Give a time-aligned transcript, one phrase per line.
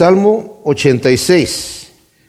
[0.00, 1.88] Salmo 86.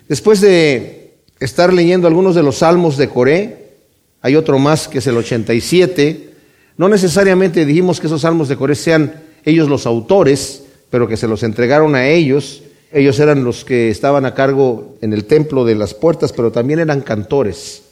[0.10, 3.78] Después de estar leyendo algunos de los salmos de Coré,
[4.20, 6.34] hay otro más que es el 87.
[6.76, 11.30] No necesariamente dijimos que esos salmos de Coré sean ellos los autores, pero que se
[11.30, 12.62] los entregaron a ellos.
[12.92, 16.82] Ellos eran los que estaban a cargo en el templo de las puertas, pero también
[16.82, 17.84] eran cantores.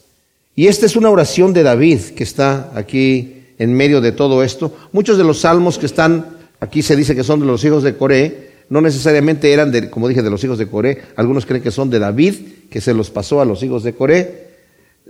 [0.57, 4.75] Y esta es una oración de David que está aquí en medio de todo esto.
[4.91, 7.95] Muchos de los salmos que están aquí se dice que son de los hijos de
[7.95, 11.01] Coré, no necesariamente eran, de, como dije, de los hijos de Coré.
[11.15, 12.35] Algunos creen que son de David,
[12.69, 14.47] que se los pasó a los hijos de Coré.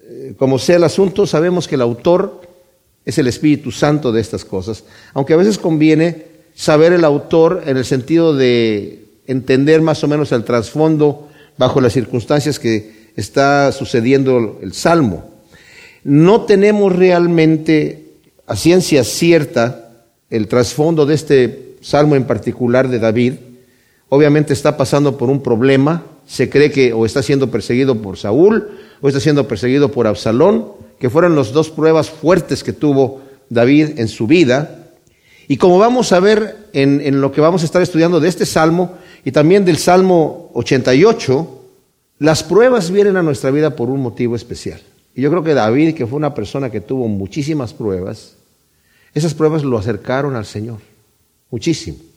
[0.02, 2.42] Eh, como sea el asunto, sabemos que el autor
[3.06, 6.26] es el Espíritu Santo de estas cosas, aunque a veces conviene
[6.56, 11.94] saber el autor en el sentido de entender más o menos el trasfondo bajo las
[11.94, 15.30] circunstancias que está sucediendo el salmo.
[16.04, 18.06] No tenemos realmente
[18.48, 23.34] a ciencia cierta el trasfondo de este salmo en particular de David.
[24.10, 28.70] Obviamente está pasando por un problema, se cree que o está siendo perseguido por Saúl
[29.02, 34.00] o está siendo perseguido por Absalón, que fueron las dos pruebas fuertes que tuvo David
[34.00, 34.88] en su vida.
[35.48, 38.98] Y como vamos a ver en, lo que vamos a estar estudiando de este salmo
[39.24, 41.62] y también del salmo 88,
[42.20, 44.82] las pruebas vienen a nuestra vida por un motivo especial.
[45.16, 48.36] Y yo creo que David, que fue una persona que tuvo muchísimas pruebas,
[49.14, 50.80] esas pruebas lo acercaron al Señor,
[51.50, 52.09] muchísimo.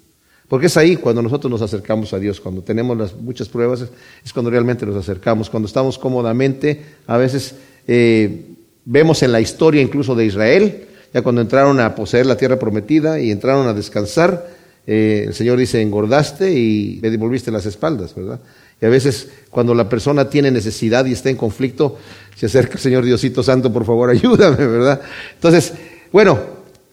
[0.53, 3.87] Porque es ahí cuando nosotros nos acercamos a Dios, cuando tenemos las muchas pruebas,
[4.23, 7.55] es cuando realmente nos acercamos, cuando estamos cómodamente, a veces
[7.89, 8.49] eh,
[8.85, 13.19] vemos en la historia incluso de Israel, ya cuando entraron a poseer la tierra prometida
[13.19, 14.47] y entraron a descansar,
[14.87, 18.39] eh, el Señor dice, engordaste y me devolviste las espaldas, ¿verdad?
[18.79, 21.97] Y a veces cuando la persona tiene necesidad y está en conflicto,
[22.37, 25.01] se acerca Señor Diosito Santo, por favor, ayúdame, ¿verdad?
[25.35, 25.73] Entonces,
[26.13, 26.39] bueno,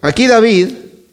[0.02, 0.70] aquí David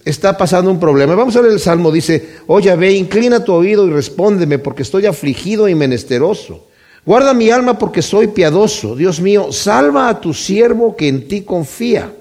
[0.06, 1.14] está pasando un problema.
[1.14, 5.04] Vamos a ver el Salmo, dice, oye, ve, inclina tu oído y respóndeme, porque estoy
[5.04, 6.66] afligido y menesteroso.
[7.04, 8.96] Guarda mi alma porque soy piadoso.
[8.96, 12.12] Dios mío, salva a tu siervo que en ti confía.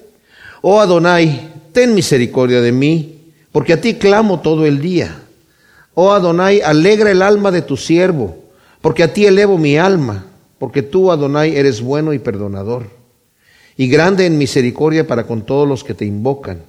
[0.62, 5.22] Oh Adonai, ten misericordia de mí, porque a ti clamo todo el día.
[5.94, 8.46] Oh Adonai, alegra el alma de tu siervo
[8.86, 10.28] porque a ti elevo mi alma,
[10.60, 12.86] porque tú, Adonai, eres bueno y perdonador,
[13.76, 16.62] y grande en misericordia para con todos los que te invocan.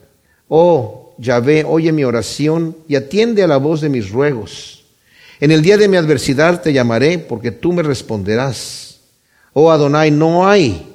[0.48, 4.84] Oh, Yahvé, oye mi oración y atiende a la voz de mis ruegos.
[5.40, 9.00] En el día de mi adversidad te llamaré, porque tú me responderás.
[9.52, 10.94] Oh Adonai, no hay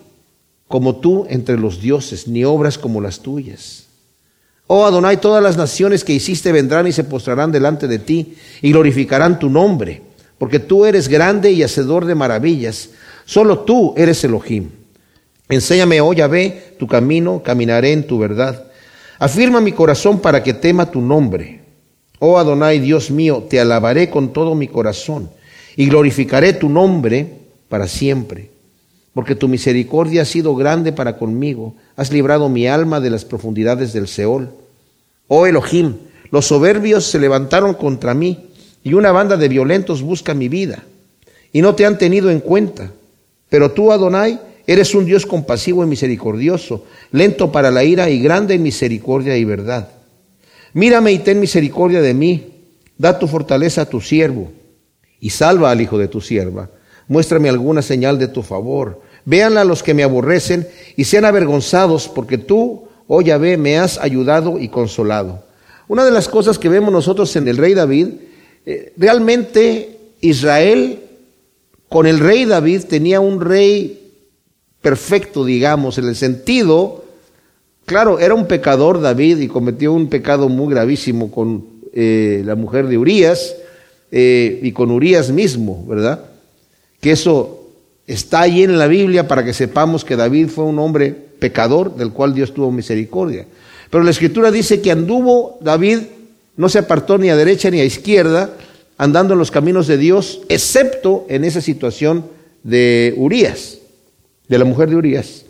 [0.67, 3.85] como tú entre los dioses, ni obras como las tuyas.
[4.67, 8.71] Oh Adonai, todas las naciones que hiciste vendrán y se postrarán delante de ti y
[8.71, 10.01] glorificarán tu nombre
[10.41, 12.89] porque tú eres grande y hacedor de maravillas.
[13.25, 14.71] Solo tú eres Elohim.
[15.47, 18.70] Enséñame, oh Yahvé, tu camino, caminaré en tu verdad.
[19.21, 21.61] Afirma mi corazón para que tema tu nombre.
[22.17, 25.29] Oh Adonai, Dios mío, te alabaré con todo mi corazón
[25.75, 27.31] y glorificaré tu nombre
[27.69, 28.49] para siempre.
[29.13, 31.75] Porque tu misericordia ha sido grande para conmigo.
[31.95, 34.49] Has librado mi alma de las profundidades del Seol.
[35.27, 35.97] Oh Elohim,
[36.31, 38.49] los soberbios se levantaron contra mí
[38.83, 40.83] y una banda de violentos busca mi vida
[41.53, 42.91] y no te han tenido en cuenta.
[43.49, 44.39] Pero tú, Adonai,
[44.71, 49.45] eres un Dios compasivo y misericordioso, lento para la ira y grande en misericordia y
[49.45, 49.89] verdad.
[50.73, 52.53] Mírame y ten misericordia de mí,
[52.97, 54.51] da tu fortaleza a tu siervo
[55.19, 56.69] y salva al hijo de tu sierva.
[57.07, 59.01] Muéstrame alguna señal de tu favor.
[59.25, 64.57] Véanla los que me aborrecen y sean avergonzados, porque tú, oh Yahvé, me has ayudado
[64.59, 65.43] y consolado.
[65.87, 68.07] Una de las cosas que vemos nosotros en el rey David
[68.65, 70.99] eh, realmente Israel
[71.89, 74.00] con el rey David tenía un rey
[74.81, 77.05] perfecto, digamos, en el sentido,
[77.85, 82.87] claro, era un pecador David y cometió un pecado muy gravísimo con eh, la mujer
[82.87, 83.55] de Urias
[84.11, 86.25] eh, y con Urias mismo, ¿verdad?
[86.99, 87.67] Que eso
[88.07, 92.11] está ahí en la Biblia para que sepamos que David fue un hombre pecador del
[92.11, 93.45] cual Dios tuvo misericordia.
[93.89, 95.99] Pero la escritura dice que anduvo David
[96.57, 98.53] no se apartó ni a derecha ni a izquierda,
[98.97, 102.25] andando en los caminos de Dios, excepto en esa situación
[102.63, 103.80] de Urias,
[104.51, 105.45] de la mujer de Urias.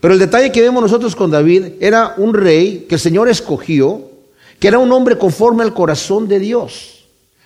[0.00, 4.10] Pero el detalle que vemos nosotros con David era un rey que el Señor escogió,
[4.58, 7.04] que era un hombre conforme al corazón de Dios.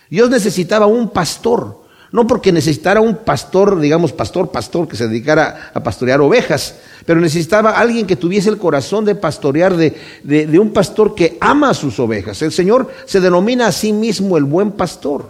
[0.08, 5.70] Dios necesitaba un pastor, no porque necesitara un pastor, digamos, pastor, pastor, que se dedicara
[5.74, 9.94] a pastorear ovejas, pero necesitaba alguien que tuviese el corazón de pastorear, de,
[10.24, 12.40] de, un pastor que ama a sus ovejas.
[12.40, 15.26] El Señor se denomina a sí mismo el buen pastor,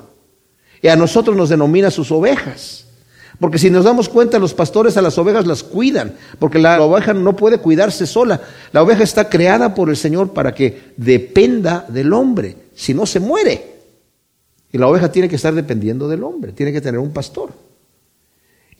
[0.80, 2.87] y a nosotros nos denomina sus ovejas.
[3.40, 7.14] Porque si nos damos cuenta, los pastores a las ovejas las cuidan, porque la oveja
[7.14, 8.40] no puede cuidarse sola.
[8.72, 13.20] La oveja está creada por el Señor para que dependa del hombre, si no se
[13.20, 13.76] muere.
[14.72, 17.50] Y la oveja tiene que estar dependiendo del hombre, tiene que tener un pastor.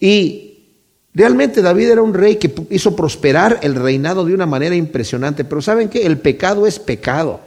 [0.00, 0.58] Y
[1.14, 5.62] realmente David era un rey que hizo prosperar el reinado de una manera impresionante, pero
[5.62, 6.04] ¿saben qué?
[6.04, 7.40] El pecado es pecado.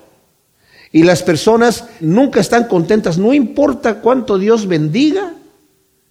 [0.93, 5.33] Y las personas nunca están contentas, no importa cuánto Dios bendiga,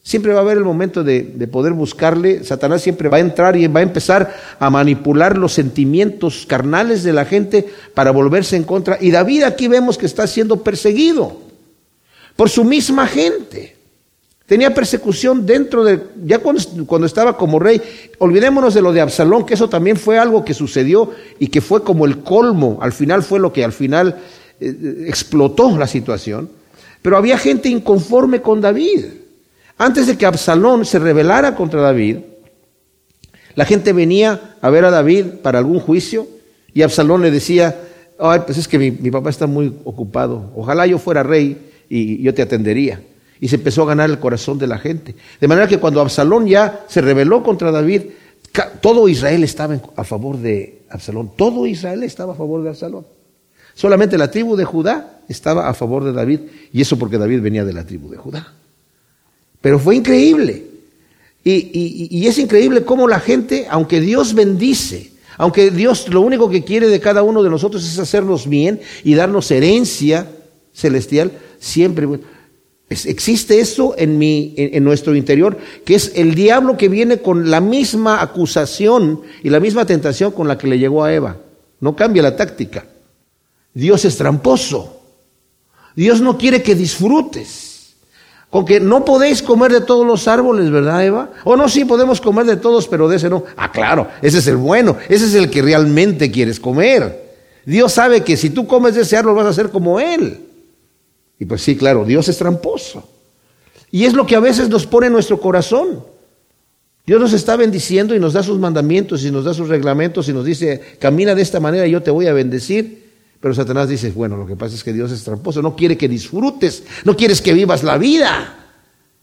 [0.02, 2.44] siempre va a haber el momento de, poder buscarle.
[2.44, 7.12] Satanás siempre va a entrar y va a empezar a manipular los sentimientos carnales de
[7.12, 8.98] la gente para volverse en contra.
[9.00, 11.36] Y David aquí vemos que está siendo perseguido
[12.36, 13.76] por su misma gente.
[14.46, 17.80] Tenía persecución dentro de, ya cuando, estaba como rey,
[18.18, 21.84] olvidémonos de lo de Absalón, que eso también fue algo que sucedió y que fue
[21.84, 24.18] como el colmo, al final fue lo que al final
[24.58, 26.50] eh, explotó la situación,
[27.00, 29.04] pero había gente inconforme con David.
[29.80, 32.18] Antes de que Absalón se rebelara contra David,
[33.54, 36.28] la gente venía a ver a David para algún juicio
[36.74, 37.80] y Absalón le decía,
[38.18, 42.34] ay, pues es que mi, papá está muy ocupado, ojalá yo fuera rey y yo
[42.34, 43.00] te atendería.
[43.40, 45.14] Y se empezó a ganar el corazón de la gente.
[45.40, 48.02] De manera que cuando Absalón ya se rebeló contra David,
[48.82, 53.06] todo Israel estaba a favor de Absalón, todo Israel estaba a favor de Absalón.
[53.72, 56.40] Solamente la tribu de Judá estaba a favor de David,
[56.70, 58.60] y eso porque David venía de la tribu de Judá.
[59.60, 60.66] Pero fue increíble.
[61.42, 66.88] Y, es increíble cómo la gente, aunque Dios bendice, aunque Dios lo único que quiere
[66.88, 70.30] de cada uno de nosotros es hacernos bien y darnos herencia
[70.72, 72.06] celestial, siempre
[72.90, 77.60] existe eso en, mi, en nuestro interior, que es el diablo que viene con la
[77.60, 81.38] misma acusación y la misma tentación con la que le llegó a Eva.
[81.80, 82.86] No cambia la táctica.
[83.72, 85.00] Dios es tramposo.
[85.96, 87.69] Dios no quiere que disfrutes.
[88.50, 91.30] Con que no podéis comer de todos los árboles, ¿verdad, Eva?
[91.44, 93.44] O no, sí podemos comer de todos, pero de ese no.
[93.56, 97.30] Ah, claro, ese es el bueno, ese es el que realmente quieres comer.
[97.64, 100.40] Dios sabe que si tú comes de ese árbol vas a ser como Él.
[101.38, 103.08] Y pues sí, claro, Dios es tramposo.
[103.92, 106.04] Y es lo que a veces nos pone en nuestro corazón.
[107.06, 110.32] Dios nos está bendiciendo y nos da sus mandamientos y nos da sus reglamentos y
[110.32, 112.99] nos dice, camina de esta manera y yo te voy a bendecir.
[113.40, 116.08] Pero Satanás dice, bueno, lo que pasa es que Dios es tramposo, no quiere que
[116.08, 118.56] disfrutes, no quieres que vivas la vida.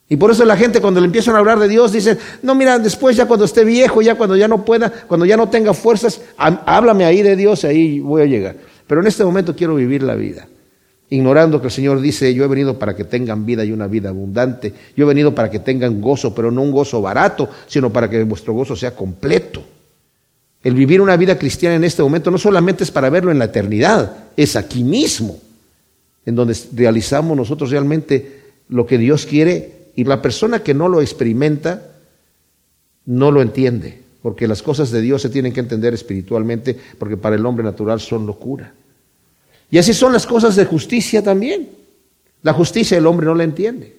[0.10, 2.80] Y por eso la gente cuando le empiezan a hablar de Dios dice, no, mira,
[2.80, 6.22] después ya cuando esté viejo, ya cuando ya no pueda, cuando ya no tenga fuerzas,
[6.38, 8.56] háblame ahí de Dios y ahí voy a llegar.
[8.88, 10.48] Pero en este momento quiero vivir la vida,
[11.10, 14.10] ignorando que el Señor dice, yo he venido para que tengan vida y una vida
[14.10, 18.10] abundante, yo he venido para que tengan gozo, pero no un gozo barato, sino para
[18.10, 19.62] que vuestro gozo sea completo.
[20.63, 23.45] El vivir una vida cristiana en este momento no solamente es para verlo en la
[23.45, 25.39] eternidad, es aquí mismo,
[26.25, 31.01] en donde realizamos nosotros realmente lo que Dios quiere y la persona que no lo
[31.01, 31.94] experimenta
[33.06, 37.36] no lo entiende, porque las cosas de Dios se tienen que entender espiritualmente, porque para
[37.36, 38.74] el hombre natural son locura.
[39.71, 41.69] Y así son las cosas de justicia también.
[42.42, 43.98] La justicia el hombre no la entiende.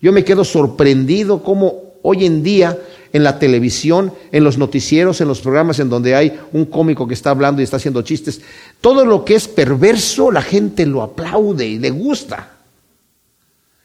[0.00, 2.78] Yo me quedo sorprendido cómo hoy en día
[3.12, 7.14] en la televisión, en los noticieros, en los programas en donde hay un cómico que
[7.14, 8.40] está hablando y está haciendo chistes.
[8.80, 12.52] Todo lo que es perverso, la gente lo aplaude y le gusta.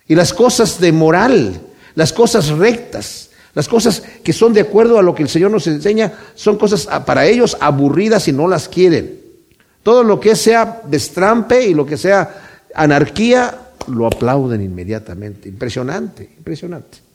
[0.08, 1.60] Y las cosas de moral,
[1.96, 5.68] las cosas rectas, las cosas que son de acuerdo a lo que el Señor nos
[5.68, 9.20] enseña, son cosas para ellos aburridas y no las quieren.
[9.84, 15.50] Todo lo que sea destrampe y lo que sea anarquía, lo aplauden inmediatamente.
[15.50, 17.07] Impresionante, impresionante.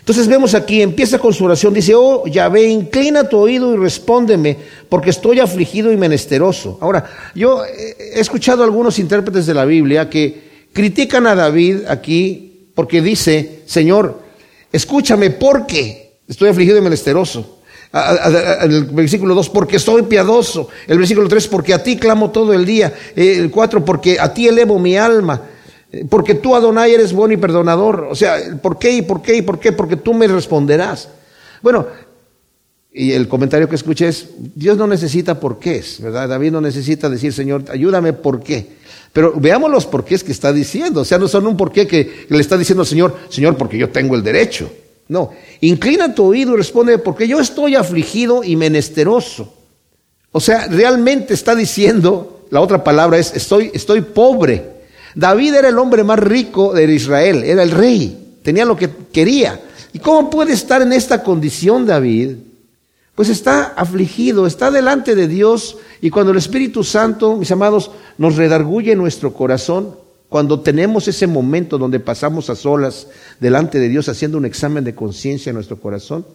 [0.00, 4.56] Entonces vemos aquí, empieza con su oración, dice, oh Yahvé, inclina tu oído y respóndeme,
[4.90, 6.76] porque estoy afligido y menesteroso.
[6.82, 12.68] Ahora, yo he escuchado a algunos intérpretes de la Biblia que critican a David aquí
[12.74, 14.20] porque dice, Señor,
[14.70, 17.60] escúchame porque estoy afligido y menesteroso.
[18.60, 20.68] El versículo 2, porque estoy piadoso.
[20.86, 22.92] El versículo 3, porque a ti clamo todo el día.
[23.14, 25.40] El 4, porque a ti elevo mi alma.
[26.08, 28.08] Porque tú, Adonai, eres bueno y perdonador.
[28.10, 29.72] O sea, ¿por qué y por qué y por qué?
[29.72, 31.08] Porque tú me responderás.
[31.62, 31.86] Bueno,
[32.92, 36.28] y el comentario que escuché es, Dios no necesita por qué, ¿verdad?
[36.28, 38.68] David no necesita decir, Señor, ayúdame por qué.
[39.12, 41.00] Pero veamos los porqués que está diciendo.
[41.00, 44.14] O sea, no son un porqué que le está diciendo Señor, Señor, porque yo tengo
[44.14, 44.70] el derecho.
[45.06, 49.54] No, inclina tu oído y responde, porque yo estoy afligido y menesteroso.
[50.32, 54.73] O sea, realmente está diciendo, la otra palabra es, estoy, estoy pobre.
[55.14, 59.60] David era el hombre más rico de Israel, era el rey, tenía lo que quería.
[59.92, 62.36] ¿Y cómo puede estar en esta condición David?
[63.14, 68.36] Pues está afligido, está delante de Dios y cuando el Espíritu Santo, mis amados, nos
[68.36, 69.96] redarguye nuestro corazón,
[70.28, 73.06] cuando tenemos ese momento donde pasamos a solas
[73.38, 76.26] delante de Dios haciendo un examen de conciencia en nuestro corazón,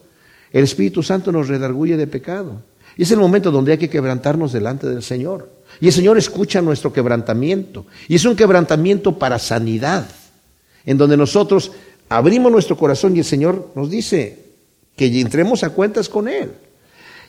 [0.53, 2.61] el Espíritu Santo nos redarguye de pecado.
[2.95, 5.49] Y es el momento donde hay que quebrantarnos delante del Señor.
[5.81, 7.85] Y el Señor escucha nuestro quebrantamiento.
[8.07, 10.07] Y es un quebrantamiento para sanidad,
[10.85, 11.71] en donde nosotros
[12.09, 14.45] abrimos nuestro corazón y el Señor nos dice
[14.95, 16.51] que entremos a cuentas con Él.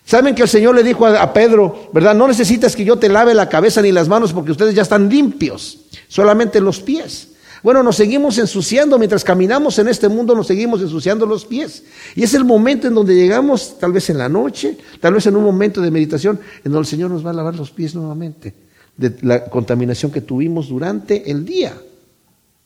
[0.04, 2.14] Saben que el Señor le dijo a, Pedro, ¿verdad?
[2.14, 5.08] No necesitas que yo te lave la cabeza ni las manos porque ustedes ya están
[5.08, 5.78] limpios,
[6.08, 7.28] solamente los pies.
[7.62, 11.84] Bueno, nos seguimos ensuciando mientras caminamos en este mundo, nos seguimos ensuciando los pies.
[12.14, 15.36] Y es el momento en donde llegamos, tal vez en la noche, tal vez en
[15.36, 18.54] un momento de meditación, en donde el Señor nos va a lavar los pies nuevamente
[18.96, 21.74] de la contaminación que tuvimos durante el día.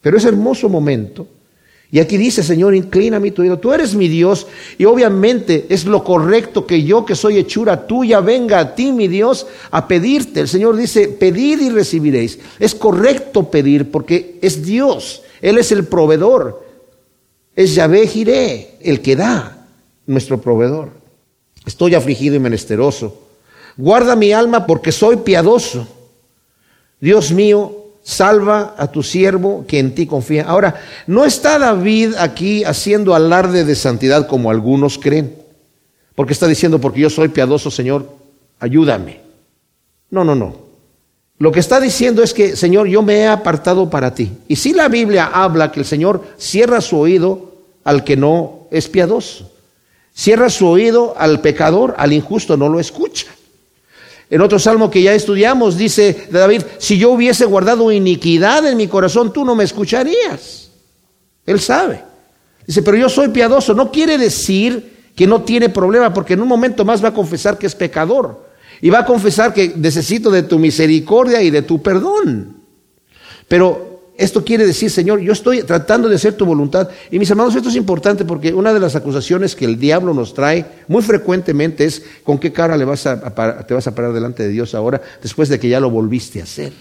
[0.00, 1.26] Pero es hermoso momento
[1.94, 3.60] y aquí dice, Señor, inclina mi tu oído.
[3.60, 4.48] Tú eres mi Dios
[4.78, 9.06] y obviamente es lo correcto que yo que soy hechura tuya venga a ti, mi
[9.06, 10.40] Dios, a pedirte.
[10.40, 12.40] El Señor dice, pedid y recibiréis.
[12.58, 15.22] Es correcto pedir porque es Dios.
[15.40, 16.66] Él es el proveedor.
[17.54, 19.68] Es Yahvé Jiré, el que da,
[20.04, 20.90] nuestro proveedor.
[21.64, 23.22] Estoy afligido y menesteroso.
[23.76, 25.86] Guarda mi alma porque soy piadoso.
[26.98, 30.44] Dios mío, salva a tu siervo que en ti confía.
[30.44, 35.34] Ahora, no está David aquí haciendo alarde de santidad como algunos creen,
[36.14, 38.08] porque está diciendo, porque yo soy piadoso, Señor,
[38.60, 39.20] ayúdame.
[40.10, 40.64] No, no, no.
[41.38, 44.30] Lo que está diciendo es que, Señor, yo me he apartado para ti.
[44.46, 48.88] Y si la Biblia habla que el Señor cierra su oído al que no es
[48.88, 49.50] piadoso,
[50.14, 53.33] cierra su oído al pecador, al injusto, no lo escucha.
[54.30, 58.88] En otro salmo que ya estudiamos dice David, si yo hubiese guardado iniquidad en mi
[58.88, 60.70] corazón, tú no me escucharías.
[61.46, 62.02] Él sabe.
[62.66, 63.74] Dice, pero yo soy piadoso.
[63.74, 67.58] No quiere decir que no tiene problema, porque en un momento más va a confesar
[67.58, 68.48] que es pecador.
[68.80, 72.56] Y va a confesar que necesito de tu misericordia y de tu perdón.
[73.46, 76.88] Pero esto quiere decir, Señor, yo estoy tratando de hacer tu voluntad.
[77.10, 80.34] Y mis hermanos, esto es importante porque una de las acusaciones que el diablo nos
[80.34, 84.44] trae muy frecuentemente es con qué cara le vas a, te vas a parar delante
[84.44, 86.72] de Dios ahora después de que ya lo volviste a hacer.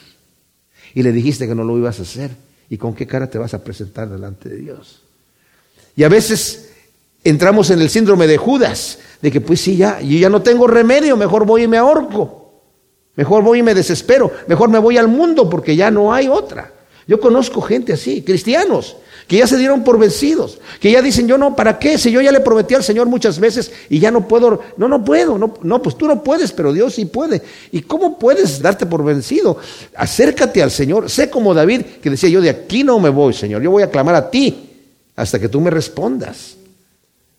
[0.94, 2.32] Y le dijiste que no lo ibas a hacer.
[2.70, 5.02] ¿Y con qué cara te vas a presentar delante de Dios?
[5.96, 6.70] Y a veces
[7.24, 10.68] entramos en el síndrome de Judas, de que pues sí, ya, yo ya no tengo
[10.68, 12.42] remedio, mejor voy y me ahorco.
[13.16, 16.73] Mejor voy y me desespero, mejor me voy al mundo porque ya no hay otra.
[17.07, 18.95] Yo conozco gente así, cristianos,
[19.27, 21.98] que ya se dieron por vencidos, que ya dicen, yo no, ¿para qué?
[21.98, 25.03] Si yo ya le prometí al Señor muchas veces y ya no puedo, no, no
[25.03, 27.41] puedo, no, no, pues tú no puedes, pero Dios sí puede.
[27.72, 29.57] ¿Y cómo puedes darte por vencido?
[29.95, 33.62] Acércate al Señor, sé como David, que decía, yo de aquí no me voy, Señor,
[33.62, 34.69] yo voy a clamar a ti
[35.15, 36.57] hasta que tú me respondas.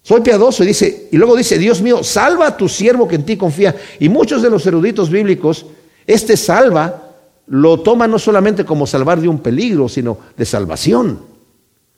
[0.02, 3.24] Soy piadoso y dice, y luego dice, Dios mío, salva a tu siervo que en
[3.24, 3.74] ti confía.
[3.98, 5.64] Y muchos de los eruditos bíblicos,
[6.06, 7.03] este salva
[7.46, 11.20] lo toma no solamente como salvar de un peligro, sino de salvación.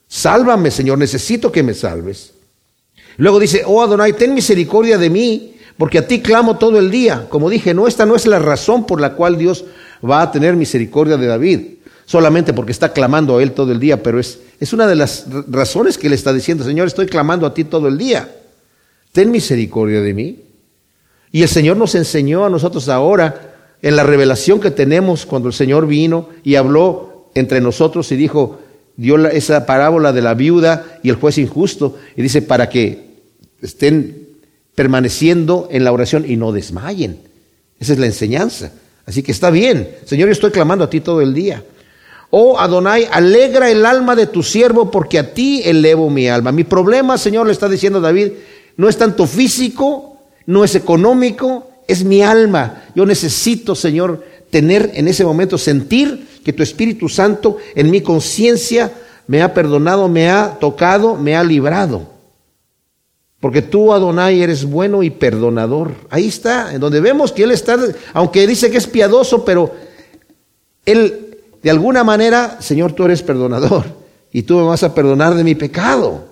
[0.07, 2.33] Sálvame, Señor, necesito que me salves.
[3.17, 7.27] Luego dice, oh Adonai, ten misericordia de mí, porque a ti clamo todo el día.
[7.29, 9.65] Como dije, no, esta no es la razón por la cual Dios
[10.07, 11.59] va a tener misericordia de David,
[12.05, 15.25] solamente porque está clamando a él todo el día, pero es, es una de las
[15.49, 18.29] razones que él está diciendo, Señor, estoy clamando a ti todo el día.
[19.11, 20.43] Ten misericordia de mí.
[21.31, 23.46] Y el Señor nos enseñó a nosotros ahora
[23.81, 28.59] en la revelación que tenemos cuando el Señor vino y habló entre nosotros y dijo,
[28.95, 33.07] dio esa parábola de la viuda y el juez injusto, y dice, para que
[33.61, 34.27] estén
[34.75, 37.19] permaneciendo en la oración y no desmayen.
[37.79, 38.71] Esa es la enseñanza.
[39.05, 39.89] Así que está bien.
[40.05, 41.63] Señor, yo estoy clamando a ti todo el día.
[42.29, 46.51] Oh Adonai, alegra el alma de tu siervo porque a ti elevo mi alma.
[46.51, 48.31] Mi problema, Señor, le está diciendo David,
[48.75, 52.83] no es tanto físico, no es económico, es mi alma.
[52.95, 58.91] Yo necesito, Señor, tener en ese momento, sentir que tu Espíritu Santo en mi conciencia
[59.27, 62.15] me ha perdonado, me ha tocado, me ha librado.
[63.39, 65.93] Porque tú, Adonai, eres bueno y perdonador.
[66.09, 67.77] Ahí está, en donde vemos que Él está,
[68.13, 69.73] aunque dice que es piadoso, pero
[70.85, 73.85] Él, de alguna manera, Señor, tú eres perdonador.
[74.31, 76.26] Y tú me vas a perdonar de mi pecado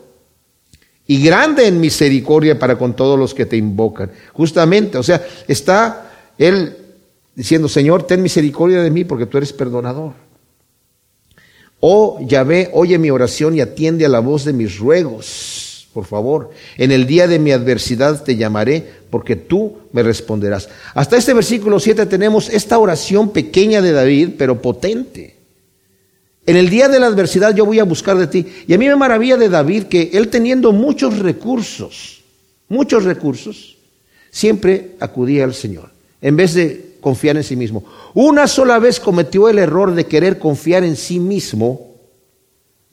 [1.07, 4.11] y grande en misericordia para con todos los que te invocan.
[4.33, 6.77] Justamente, o sea, está él
[7.35, 10.13] diciendo, Señor, ten misericordia de mí porque tú eres perdonador.
[11.79, 16.49] Oh Yahvé, oye mi oración y atiende a la voz de mis ruegos, por favor.
[16.77, 20.69] En el día de mi adversidad te llamaré porque tú me responderás.
[20.95, 25.35] Hasta este versículo 7 tenemos esta oración pequeña de David, pero potente.
[26.45, 28.45] En el día de la adversidad yo voy a buscar de ti.
[28.67, 32.21] Y a mí me maravilla de David que él teniendo muchos recursos,
[32.67, 33.77] muchos recursos,
[34.29, 35.89] siempre acudía al Señor,
[36.21, 37.83] en vez de confiar en sí mismo.
[38.13, 41.95] Una sola vez cometió el error de querer confiar en sí mismo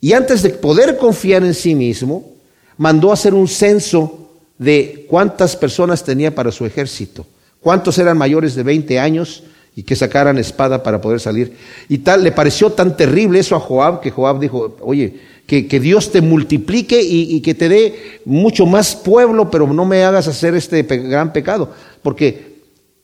[0.01, 2.33] y antes de poder confiar en sí mismo,
[2.77, 7.25] mandó hacer un censo de cuántas personas tenía para su ejército,
[7.61, 9.45] cuántos eran mayores de 20 años
[9.75, 11.57] y que sacaran espada para poder salir.
[11.89, 16.11] Y tal, le pareció tan terrible eso a Joab que Joab dijo, oye, que, Dios
[16.11, 20.83] te multiplique y, que te dé mucho más pueblo, pero no me hagas hacer este
[20.83, 21.71] gran pecado,
[22.03, 22.53] porque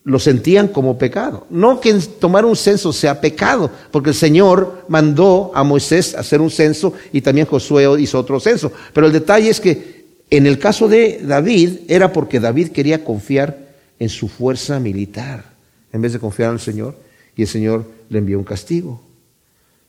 [0.05, 1.47] lo sentían como pecado.
[1.51, 6.51] No que tomar un censo sea pecado, porque el Señor mandó a Moisés hacer un
[6.51, 8.73] censo y también Josué hizo otro censo.
[8.95, 13.59] Pero el detalle es que en el caso de David era porque David quería confiar
[13.99, 15.48] en su fuerza militar
[15.93, 16.97] en vez de confiar en el Señor
[17.37, 19.01] y el Señor le envió un castigo.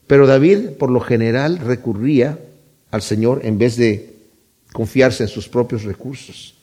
[0.07, 2.39] Pero David por lo general recurría
[2.91, 4.15] al Señor en vez de
[4.71, 6.55] confiarse en sus propios recursos.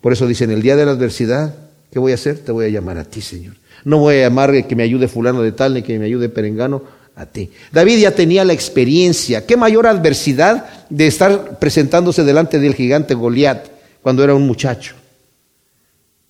[0.00, 1.54] Por eso dice, en el día de la adversidad,
[1.90, 2.38] ¿qué voy a hacer?
[2.38, 3.54] Te voy a llamar a ti, Señor.
[3.84, 6.82] No voy a llamar que me ayude fulano de tal, ni que me ayude perengano,
[7.16, 7.50] a ti.
[7.70, 9.44] David ya tenía la experiencia.
[9.46, 13.66] ¿Qué mayor adversidad de estar presentándose delante del gigante Goliat
[14.00, 14.94] cuando era un muchacho?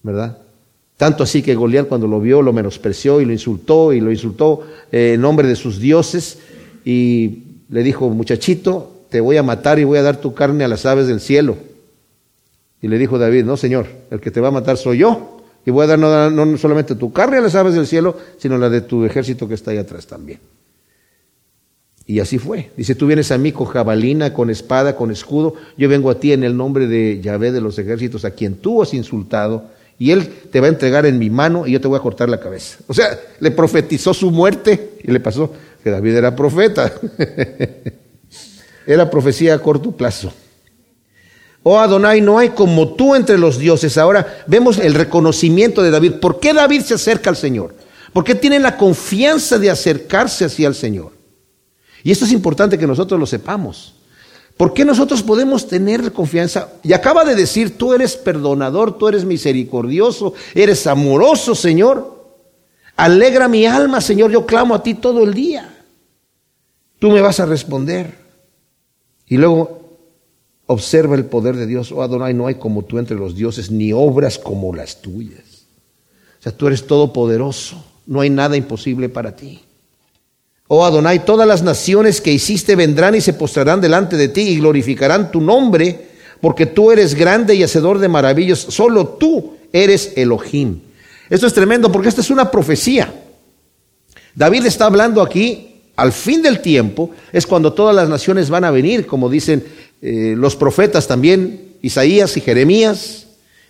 [0.02, 0.38] ¿Verdad?
[1.00, 4.60] Tanto así que Goliat cuando lo vio lo menospreció y lo insultó y lo insultó
[4.92, 6.40] eh, en nombre de sus dioses
[6.84, 7.38] y
[7.70, 10.84] le dijo, muchachito, te voy a matar y voy a dar tu carne a las
[10.84, 11.56] aves del cielo.
[12.82, 15.40] Y le dijo David, no señor, el que te va a matar soy yo.
[15.64, 18.58] Y voy a dar no, no solamente tu carne a las aves del cielo, sino
[18.58, 20.40] la de tu ejército que está ahí atrás también.
[22.04, 22.72] Y así fue.
[22.76, 25.54] Dice, tú vienes a mí con jabalina, con espada, con escudo.
[25.78, 28.82] Yo vengo a ti en el nombre de Yahvé de los ejércitos, a quien tú
[28.82, 29.79] has insultado.
[30.00, 32.30] Y él te va a entregar en mi mano y yo te voy a cortar
[32.30, 32.78] la cabeza.
[32.86, 35.52] O sea, le profetizó su muerte y le pasó
[35.84, 36.90] que David era profeta.
[38.86, 40.32] Era profecía a corto plazo.
[41.62, 43.98] Oh Adonai, no hay como tú entre los dioses.
[43.98, 46.14] Ahora vemos el reconocimiento de David.
[46.14, 47.74] ¿Por qué David se acerca al Señor?
[48.14, 51.12] ¿Por qué tiene la confianza de acercarse hacia el Señor?
[52.02, 53.99] Y esto es importante que nosotros lo sepamos.
[54.56, 56.72] ¿Por qué nosotros podemos tener confianza?
[56.82, 62.20] Y acaba de decir, tú eres perdonador, tú eres misericordioso, eres amoroso, Señor.
[62.96, 65.82] Alegra mi alma, Señor, yo clamo a ti todo el día.
[66.98, 68.14] Tú me vas a responder.
[69.26, 69.80] Y luego
[70.66, 71.92] observa el poder de Dios.
[71.92, 75.66] Oh Adonai, no hay como tú entre los dioses, ni obras como las tuyas.
[76.38, 77.82] O sea, tú eres todopoderoso.
[78.06, 79.62] No hay nada imposible para ti.
[80.72, 84.60] Oh Adonai, todas las naciones que hiciste vendrán y se postrarán delante de ti y
[84.60, 88.60] glorificarán tu nombre, porque tú eres grande y hacedor de maravillas.
[88.60, 90.78] Solo tú eres Elohim.
[91.28, 93.12] Esto es tremendo porque esta es una profecía.
[94.36, 98.70] David está hablando aquí al fin del tiempo es cuando todas las naciones van a
[98.70, 99.64] venir, como dicen
[100.00, 103.26] eh, los profetas también, Isaías y Jeremías,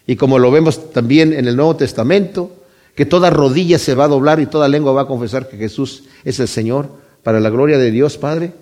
[0.06, 2.59] y como lo vemos también en el Nuevo Testamento,
[2.94, 6.04] que toda rodilla se va a doblar y toda lengua va a confesar que Jesús
[6.24, 6.90] es el Señor
[7.22, 8.52] para la gloria de Dios Padre,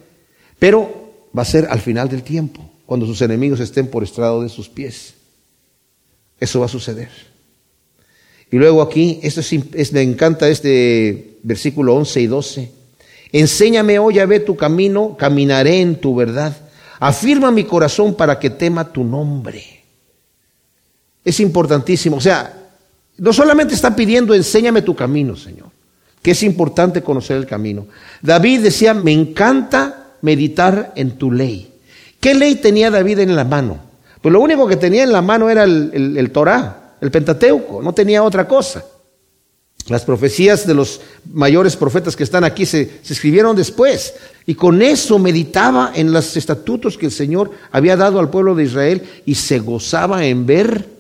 [0.58, 4.48] pero va a ser al final del tiempo, cuando sus enemigos estén por estrado de
[4.48, 5.14] sus pies.
[6.40, 7.08] Eso va a suceder.
[8.50, 12.72] Y luego aquí, esto es, me encanta este versículo 11 y 12.
[13.32, 16.56] Enséñame, oh Yahvé, tu camino, caminaré en tu verdad.
[16.98, 19.62] Afirma mi corazón para que tema tu nombre.
[21.24, 22.16] Es importantísimo.
[22.16, 22.58] O sea,
[23.18, 25.68] no solamente está pidiendo, enséñame tu camino, Señor,
[26.22, 27.87] que es importante conocer el camino.
[28.22, 31.72] David decía, me encanta meditar en tu ley.
[32.20, 33.78] ¿Qué ley tenía David en la mano?
[34.20, 37.92] Pues lo único que tenía en la mano era el, el Torah, el Pentateuco, no
[37.92, 38.85] tenía otra cosa.
[39.88, 41.00] Las profecías de los
[41.33, 44.14] mayores profetas que están aquí se, escribieron después.
[44.44, 48.64] Y con eso meditaba en los estatutos que el Señor había dado al pueblo de
[48.64, 50.97] Israel y se gozaba en ver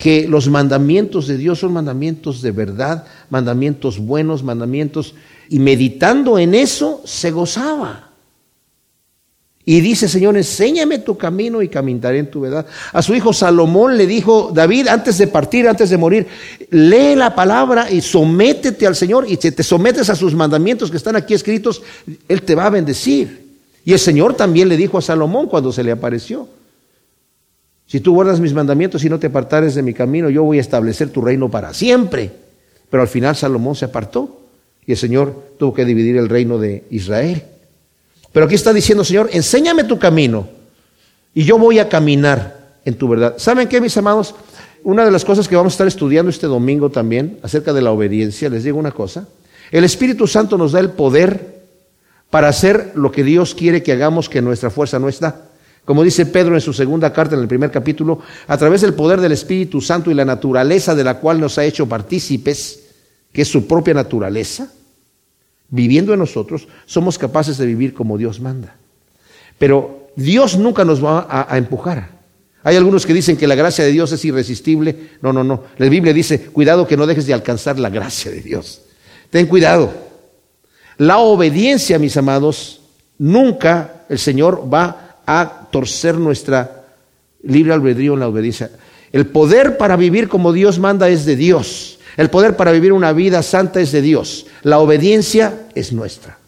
[0.00, 5.14] que los mandamientos de Dios son mandamientos de verdad, mandamientos buenos, mandamientos...
[5.52, 8.10] Y meditando en eso, se gozaba.
[9.64, 12.66] Y dice, Señor, enséñame tu camino y caminaré en tu verdad.
[12.92, 16.28] A su hijo Salomón le dijo, David, antes de partir, antes de morir,
[16.70, 19.26] lee la palabra y sométete al Señor.
[19.28, 21.82] Y si te sometes a sus mandamientos que están aquí escritos,
[22.28, 23.58] Él te va a bendecir.
[23.84, 26.48] Y el Señor también le dijo a Salomón cuando se le apareció,
[27.90, 30.60] si tú guardas mis mandamientos y no te apartares de mi camino, yo voy a
[30.60, 32.30] establecer tu reino para siempre.
[32.88, 34.42] Pero al final Salomón se apartó
[34.86, 37.42] y el Señor tuvo que dividir el reino de Israel.
[38.30, 40.46] Pero aquí está diciendo, Señor, enséñame tu camino
[41.34, 43.34] y yo voy a caminar en tu verdad.
[43.38, 44.36] ¿Saben qué, mis amados?
[44.84, 47.90] Una de las cosas que vamos a estar estudiando este domingo también acerca de la
[47.90, 49.26] obediencia, les digo una cosa.
[49.72, 51.64] El Espíritu Santo nos da el poder
[52.30, 55.49] para hacer lo que Dios quiere que hagamos que nuestra fuerza no está.
[55.90, 59.20] Como dice Pedro en su segunda carta en el primer capítulo, a través del poder
[59.20, 62.84] del Espíritu Santo y la naturaleza de la cual nos ha hecho partícipes,
[63.32, 64.72] que es su propia naturaleza,
[65.68, 68.76] viviendo en nosotros, somos capaces de vivir como Dios manda.
[69.58, 72.10] Pero Dios nunca nos va a, empujar.
[72.62, 74.94] Hay algunos que dicen que la gracia de Dios es irresistible.
[75.22, 75.64] No, no, no.
[75.76, 78.82] La Biblia dice, cuidado que no dejes de alcanzar la gracia de Dios.
[79.28, 79.92] Ten cuidado.
[80.98, 82.80] La obediencia, mis amados,
[83.18, 86.84] nunca el Señor va a torcer nuestra
[87.44, 88.70] libre albedrío en la obediencia.
[89.12, 91.98] El poder para vivir como Dios manda es de Dios.
[92.16, 94.46] El poder para vivir una vida santa es de Dios.
[94.62, 96.38] La obediencia es nuestra.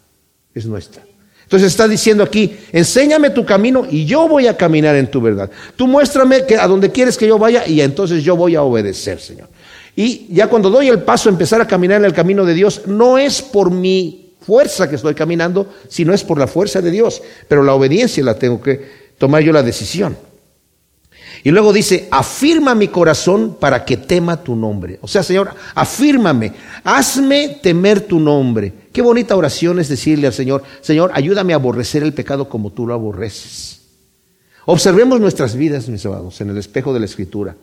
[0.53, 1.01] Es nuestra.
[1.43, 5.49] Entonces está diciendo aquí, enséñame tu camino y yo voy a caminar en tu verdad.
[5.75, 9.47] Tú muéstrame a donde quieres que yo vaya y entonces yo voy a obedecer, Señor.
[9.95, 12.81] Y ya cuando doy el paso a empezar a caminar en el camino de Dios,
[12.87, 17.21] no es por mi fuerza que estoy caminando, sino es por la fuerza de Dios.
[17.47, 20.17] Pero la obediencia la tengo que tomar yo la decisión.
[21.43, 24.99] Y luego dice, afirma mi corazón para que tema tu nombre.
[25.01, 26.53] O sea, Señor, afírmame,
[26.83, 28.71] hazme temer tu nombre.
[28.93, 32.87] Qué bonita oración es decirle al Señor, Señor, ayúdame a aborrecer el pecado como tú
[32.87, 33.81] lo aborreces.
[34.65, 37.55] Observemos nuestras vidas, mis amados, en el espejo de la Escritura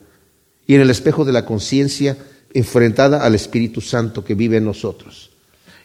[0.66, 2.18] y en el espejo de la conciencia
[2.52, 5.29] enfrentada al Espíritu Santo que vive en nosotros.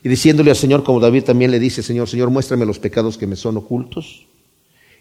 [0.05, 3.25] Y diciéndole al Señor, como David también le dice, Señor, Señor, muéstrame los pecados que
[3.25, 4.27] me son ocultos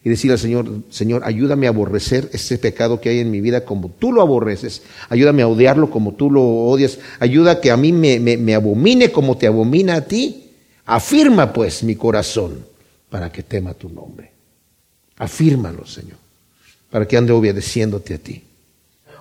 [0.03, 3.67] y decirle al Señor, Señor, ayúdame a aborrecer ese pecado que hay en mi vida
[3.67, 7.93] como tú lo aborreces, ayúdame a odiarlo como tú lo odias, ayuda que a mí
[7.93, 10.53] me, me abomine como te abomina a ti.
[10.87, 12.64] Afirma pues mi corazón
[13.11, 14.31] para que tema tu nombre.
[15.19, 16.17] Afírmalo, Señor,
[16.88, 18.43] para que ande obedeciéndote a ti.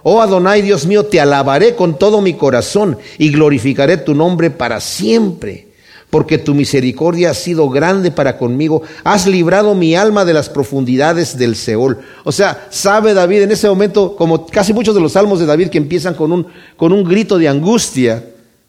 [0.04, 4.80] Oh Adonai, Dios mío, te alabaré con todo mi corazón y glorificaré tu nombre para
[4.80, 5.73] siempre
[6.14, 8.84] porque tu misericordia ha sido grande para conmigo.
[9.04, 12.02] Has librado mi alma de las profundidades del Seol.
[12.24, 15.70] O sea, sabe David en ese momento, como casi muchos de los salmos de David
[15.70, 16.46] que empiezan con un,
[16.78, 18.24] con un grito de angustia,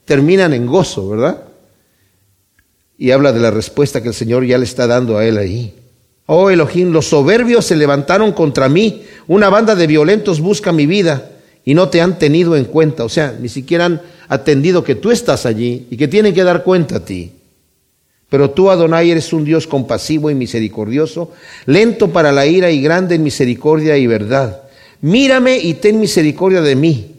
[0.07, 1.43] terminan en gozo, ¿verdad?
[2.97, 5.75] Y habla de la respuesta que el Señor ya le está dando a él ahí.
[6.25, 9.03] Oh Elohim, los soberbios se levantaron contra mí.
[9.27, 13.05] Una banda de violentos busca mi vida y no te han tenido en cuenta.
[13.05, 16.63] O sea, ni siquiera han atendido que tú estás allí y que tienen que dar
[16.65, 17.33] cuenta a ti.
[18.29, 21.33] Pero tú, Adonai, eres un Dios compasivo y misericordioso,
[21.67, 24.63] lento para la ira y grande en misericordia y verdad.
[25.03, 27.11] Mírame y ten misericordia de mí.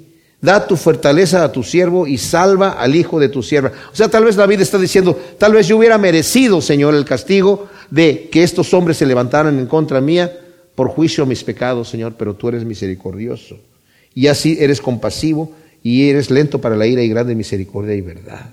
[0.41, 3.71] Da tu fortaleza a tu siervo y salva al hijo de tu sierva.
[3.91, 7.67] O sea, tal vez David está diciendo, tal vez yo hubiera merecido, Señor, el castigo
[7.89, 10.37] de que estos hombres se levantaran en contra mía
[10.75, 13.57] por juicio a mis pecados, Señor, pero tú eres misericordioso.
[14.13, 15.53] Y así eres compasivo
[15.85, 18.49] y eres lento para la ira y grande misericordia y verdad.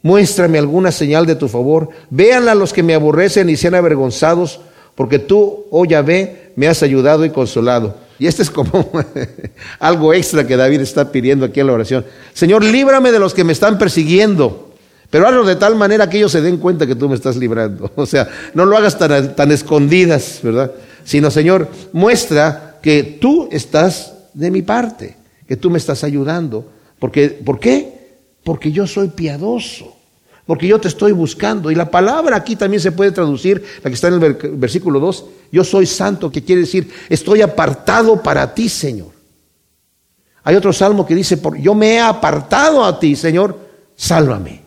[0.00, 1.90] Muéstrame alguna señal de tu favor.
[2.08, 4.60] Véanla los que me aborrecen y sean avergonzados,
[4.94, 7.94] porque tú, oh Yahvé, me has ayudado y consolado.
[8.18, 8.90] Y este es como
[9.78, 12.06] algo extra que David está pidiendo aquí en la oración.
[12.32, 14.72] Señor, líbrame de los que me están persiguiendo.
[15.10, 17.92] Pero hazlo de tal manera que ellos se den cuenta que tú me estás librando.
[17.96, 20.72] O sea, no lo hagas tan, tan escondidas, ¿verdad?
[21.04, 25.21] Sino, Señor, muestra que tú estás de mi parte
[25.52, 26.64] que tú me estás ayudando.
[26.98, 28.16] Porque, ¿Por qué?
[28.42, 29.94] Porque yo soy piadoso,
[30.46, 31.70] porque yo te estoy buscando.
[31.70, 35.26] Y la palabra aquí también se puede traducir, la que está en el versículo 2,
[35.52, 39.10] yo soy santo, que quiere decir, estoy apartado para ti, Señor.
[40.42, 43.58] Hay otro salmo que dice, yo me he apartado a ti, Señor,
[43.94, 44.62] sálvame,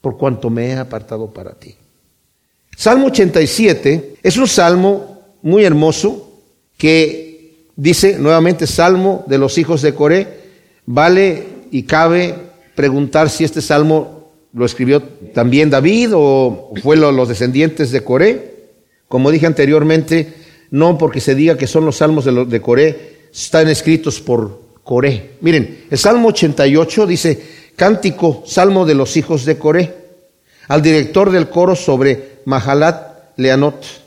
[0.00, 1.72] por cuanto me he apartado para ti.
[2.76, 6.32] Salmo 87 es un salmo muy hermoso
[6.76, 7.25] que
[7.76, 10.46] Dice nuevamente Salmo de los hijos de Coré.
[10.86, 12.34] Vale y cabe
[12.74, 15.02] preguntar si este salmo lo escribió
[15.34, 18.56] también David o fue los descendientes de Coré.
[19.08, 20.32] Como dije anteriormente,
[20.70, 25.32] no porque se diga que son los salmos de, de Coré, están escritos por Coré.
[25.40, 27.42] Miren, el Salmo 88 dice,
[27.76, 29.94] cántico, salmo de los hijos de Coré,
[30.68, 34.05] al director del coro sobre Mahalat Leanot.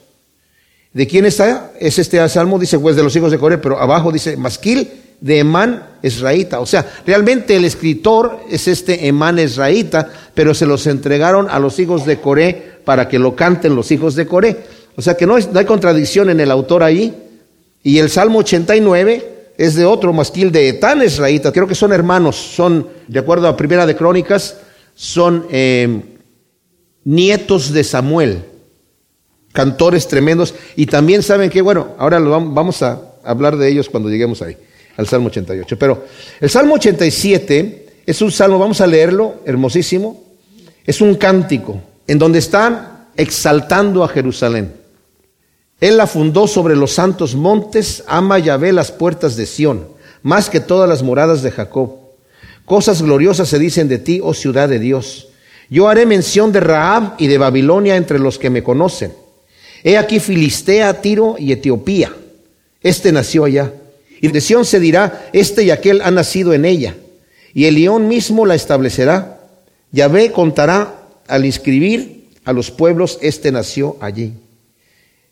[1.00, 1.72] ¿De quién está?
[1.80, 5.40] Es este salmo, dice, pues de los hijos de Coré, pero abajo dice, Masquil de
[5.40, 6.60] Emán Esraíta.
[6.60, 11.80] O sea, realmente el escritor es este Emán Esraíta, pero se los entregaron a los
[11.80, 14.58] hijos de Coré para que lo canten los hijos de Coré.
[14.98, 17.16] O sea que no, hay contradicción en el autor ahí.
[17.82, 21.54] Y el Salmo 89 es de otro masquil de Etán Esraíta.
[21.54, 24.58] Creo que son hermanos, son, de acuerdo a Primera de Crónicas,
[24.96, 26.18] son eh,
[27.06, 28.49] nietos de Samuel
[29.52, 30.54] cantores tremendos.
[30.76, 34.58] Y también saben que, bueno, ahora vamos a hablar de ellos cuando lleguemos ahí,
[34.98, 35.78] al Salmo 88.
[35.78, 36.06] Pero
[36.40, 40.24] el Salmo 87 es un salmo, vamos a leerlo, hermosísimo.
[40.86, 44.74] Es un cántico en donde están exaltando a Jerusalén.
[45.80, 49.88] Él la fundó sobre los santos montes, ama Yahvé las puertas de Sión,
[50.24, 51.92] más que todas las moradas de Jacob.
[52.66, 55.30] Cosas gloriosas se dicen de ti, oh ciudad de Dios.
[55.70, 59.14] Yo haré mención de Raab y de Babilonia entre los que me conocen
[59.84, 62.14] He aquí Filistea, Tiro y Etiopía.
[62.82, 63.74] Este nació allá.
[64.22, 66.96] Y de Sión se dirá, este y aquel ha nacido en ella.
[67.54, 69.40] Y el león mismo la establecerá.
[69.92, 70.94] Yahvé contará
[71.28, 74.34] al inscribir a los pueblos, este nació allí.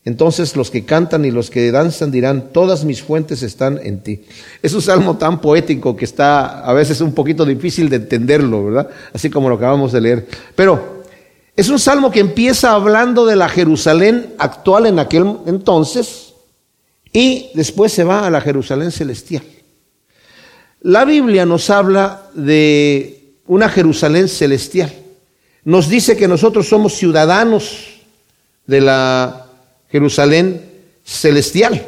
[0.05, 4.21] Entonces los que cantan y los que danzan dirán, todas mis fuentes están en ti.
[4.63, 8.89] Es un salmo tan poético que está a veces un poquito difícil de entenderlo, ¿verdad?
[9.11, 10.27] Así como lo acabamos de leer.
[10.55, 10.96] Pero
[11.57, 16.35] es un salmo que empieza hablando de la Jerusalén actual en aquel entonces
[17.11, 19.41] y después se va a la Jerusalén celestial.
[20.81, 24.93] La Biblia nos habla de una Jerusalén celestial.
[25.63, 28.01] Nos dice que nosotros somos ciudadanos
[28.67, 29.47] de la
[29.89, 30.61] Jerusalén
[31.03, 31.87] celestial.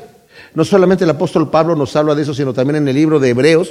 [0.56, 3.30] No solamente el apóstol Pablo nos habla de eso, sino también en el libro de
[3.30, 3.70] Hebreos,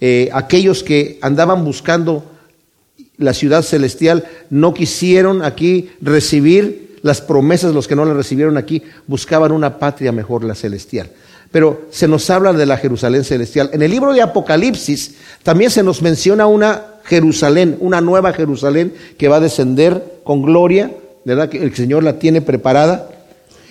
[0.00, 2.24] eh, aquellos que andaban buscando
[3.20, 8.82] la ciudad celestial no quisieron aquí recibir las promesas, los que no las recibieron aquí
[9.06, 11.10] buscaban una patria mejor, la celestial.
[11.52, 13.70] Pero se nos habla de la Jerusalén celestial.
[13.72, 19.28] En el libro de Apocalipsis también se nos menciona una Jerusalén, una nueva Jerusalén que
[19.28, 20.92] va a descender con gloria,
[21.24, 21.48] ¿verdad?
[21.48, 23.10] Que el Señor la tiene preparada.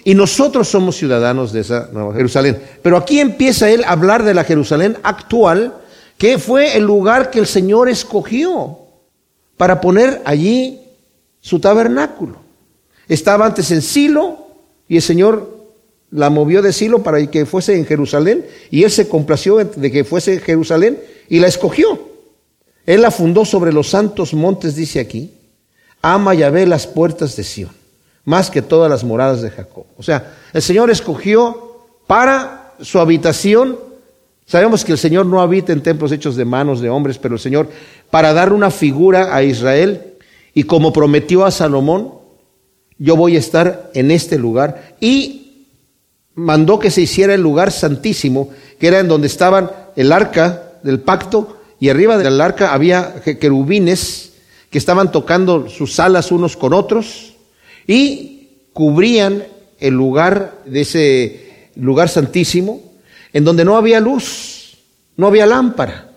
[0.03, 2.57] Y nosotros somos ciudadanos de esa Nueva Jerusalén.
[2.81, 5.73] Pero aquí empieza él a hablar de la Jerusalén actual,
[6.17, 8.88] que fue el lugar que el Señor escogió
[9.59, 10.79] para poner allí
[11.41, 12.37] su tabernáculo.
[13.09, 14.47] Estaba antes en Silo
[14.87, 15.59] y el Señor
[16.11, 20.05] la movió de Silo para que fuese en Jerusalén y él se complació de que
[20.05, 21.99] fuese en Jerusalén y la escogió.
[22.85, 25.33] Él la fundó sobre los santos montes, dice aquí.
[26.01, 27.71] Ama y ve las puertas de Sión
[28.23, 29.87] más que todas las moradas de Jacob.
[29.97, 33.88] O sea, el Señor escogió para su habitación.
[34.49, 37.39] Sabemos que el Señor no habita en templos hechos de manos de hombres, pero el
[37.39, 37.69] Señor,
[38.09, 40.15] para dar una figura a Israel,
[40.55, 42.13] y como prometió a Salomón,
[42.97, 45.67] yo voy a estar en este lugar, y
[46.33, 50.99] mandó que se hiciera el lugar santísimo, que era en donde estaban el arca del
[50.99, 54.33] pacto, y arriba del arca había querubines
[54.71, 57.35] que estaban tocando sus alas unos con otros,
[57.85, 59.43] y cubrían
[59.79, 62.88] el lugar de ese lugar santísimo,
[63.33, 64.77] en donde no había luz,
[65.17, 66.09] no había lámpara.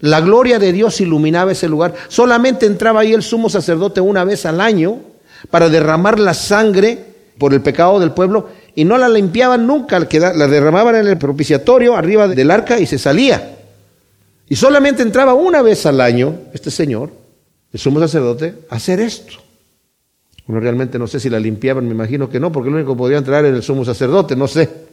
[0.00, 1.94] La gloria de Dios iluminaba ese lugar.
[2.08, 5.00] Solamente entraba ahí el sumo sacerdote una vez al año
[5.50, 7.04] para derramar la sangre
[7.38, 11.96] por el pecado del pueblo y no la limpiaban nunca, la derramaban en el propiciatorio
[11.96, 13.56] arriba del arca y se salía.
[14.48, 17.10] Y solamente entraba una vez al año este señor,
[17.72, 19.34] el sumo sacerdote, a hacer esto.
[20.46, 22.98] Uno realmente no sé si la limpiaban, me imagino que no, porque lo único que
[22.98, 24.85] podía entrar era el sumo sacerdote, no sé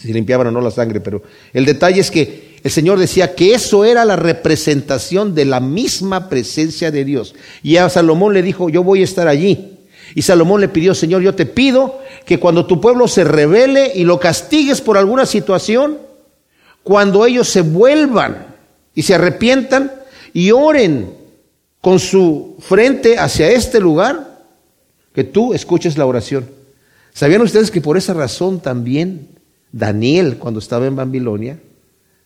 [0.00, 3.54] si limpiaban o no la sangre, pero el detalle es que el Señor decía que
[3.54, 7.34] eso era la representación de la misma presencia de Dios.
[7.62, 9.78] Y a Salomón le dijo, yo voy a estar allí.
[10.14, 14.04] Y Salomón le pidió, Señor, yo te pido que cuando tu pueblo se revele y
[14.04, 15.98] lo castigues por alguna situación,
[16.82, 18.46] cuando ellos se vuelvan
[18.94, 19.92] y se arrepientan
[20.32, 21.14] y oren
[21.80, 24.44] con su frente hacia este lugar,
[25.14, 26.48] que tú escuches la oración.
[27.12, 29.28] ¿Sabían ustedes que por esa razón también
[29.72, 31.58] Daniel, cuando estaba en Babilonia,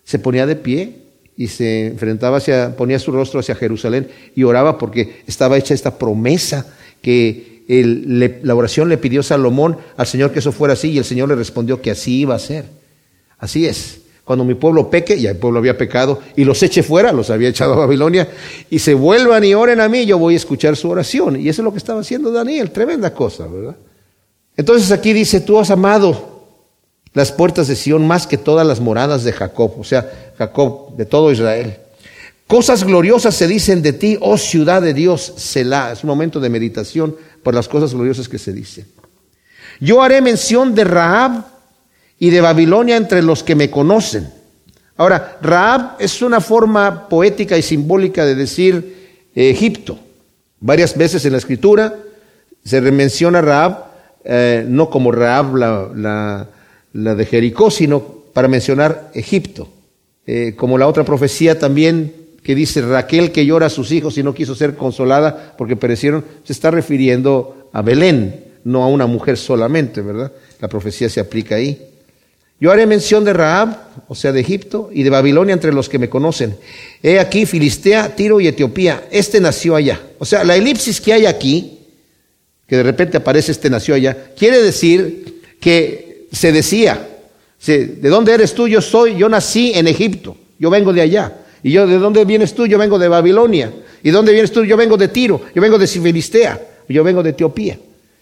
[0.03, 1.05] se ponía de pie
[1.37, 5.99] y se enfrentaba hacia, ponía su rostro hacia Jerusalén y oraba porque estaba hecha esta
[5.99, 6.67] promesa
[7.03, 7.65] que
[8.43, 11.35] la oración le pidió Salomón al Señor que eso fuera así y el Señor le
[11.35, 12.67] respondió que así iba a ser.
[13.39, 14.01] Así es.
[14.25, 17.51] Cuando mi pueblo peque, y el pueblo había pecado, y los eche fuera, los había
[17.51, 18.27] echado a Babilonia,
[18.71, 21.39] y se vuelvan y oren a mí, yo voy a escuchar su oración.
[21.39, 23.77] Y eso es lo que estaba haciendo Daniel, tremenda cosa, ¿verdad?
[24.57, 26.34] Entonces aquí dice, tú has amado
[27.15, 31.07] las puertas de Sión más que todas las moradas de Jacob, o sea, Jacob, de
[31.07, 31.79] todo Israel.
[32.47, 35.93] Cosas gloriosas se dicen de ti, oh ciudad de Dios, Selah.
[35.93, 38.87] Es un momento de meditación por las cosas gloriosas que se dicen.
[39.81, 41.45] Yo haré mención de Raab,
[42.19, 44.29] y de Babilonia entre los que me conocen.
[44.97, 49.99] Ahora, Raab es una forma poética y simbólica de decir eh, Egipto.
[50.61, 51.95] Varias veces en la escritura
[52.65, 53.85] se menciona Raab,
[54.25, 56.49] eh, no como Raab la,
[56.95, 58.01] de Jericó, sino
[58.33, 59.69] para mencionar Egipto.
[60.27, 64.23] Eh, como la otra profecía también que dice Raquel que llora a sus hijos y
[64.23, 69.37] no quiso ser consolada porque perecieron, se está refiriendo a Belén, no a una mujer
[69.37, 70.33] solamente, ¿verdad?
[70.61, 71.91] La profecía se aplica ahí.
[72.61, 73.77] Yo haré mención de Raab,
[74.09, 76.57] o sea, de Egipto, y de Babilonia entre los que me conocen.
[77.03, 79.09] He aquí Filistea, Tiro y Etiopía.
[79.11, 80.01] Este nació allá.
[80.19, 81.81] O sea, la elipsis que hay aquí,
[82.67, 86.04] que de repente aparece este nació allá, quiere decir que
[86.35, 87.09] se decía,
[87.67, 88.69] ¿de dónde eres tú?
[88.69, 91.33] Yo soy, yo nací en Egipto, yo vengo de allá.
[91.63, 92.67] Y yo, ¿de dónde vienes tú?
[92.67, 93.73] Yo vengo de Babilonia.
[94.03, 94.65] ¿Y dónde vienes tú?
[94.65, 97.79] Yo vengo de Tiro, yo vengo de Filistea, yo vengo de Etiopía.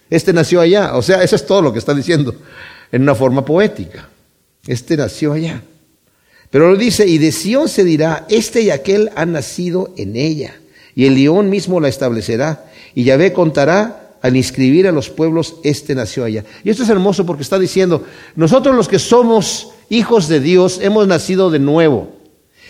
[0.08, 0.94] Este nació allá.
[0.94, 2.34] O sea, eso es todo lo que está diciendo
[2.92, 4.08] en una forma poética.
[4.66, 5.62] Este nació allá.
[6.50, 10.54] Pero lo dice, y de Sión se dirá, este y aquel han nacido en ella.
[10.94, 12.66] y el león mismo la establecerá.
[12.94, 16.44] Y Yahvé contará al inscribir a los pueblos, este nació allá.
[16.62, 18.04] Y esto es hermoso porque está diciendo,
[18.36, 22.12] nosotros los que somos hijos de Dios hemos nacido de nuevo.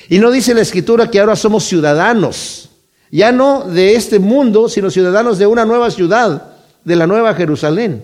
[0.08, 2.70] Y no dice la escritura que ahora somos ciudadanos,
[3.10, 8.02] ya no de este mundo, sino ciudadanos de una nueva ciudad, de la nueva Jerusalén.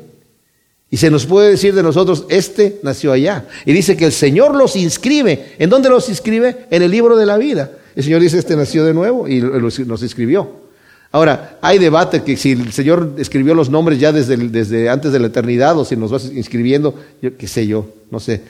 [0.90, 3.46] Y se nos puede decir de nosotros, este nació allá.
[3.64, 5.54] Y dice que el Señor los inscribe.
[5.58, 6.66] ¿En dónde los inscribe?
[6.70, 7.72] En el libro de la vida.
[7.96, 10.67] El Señor dice, este nació de nuevo y nos inscribió.
[11.10, 15.18] Ahora, hay debate que si el Señor escribió los nombres ya desde, desde antes de
[15.18, 18.42] la eternidad o si nos va inscribiendo, yo, qué sé yo, no sé.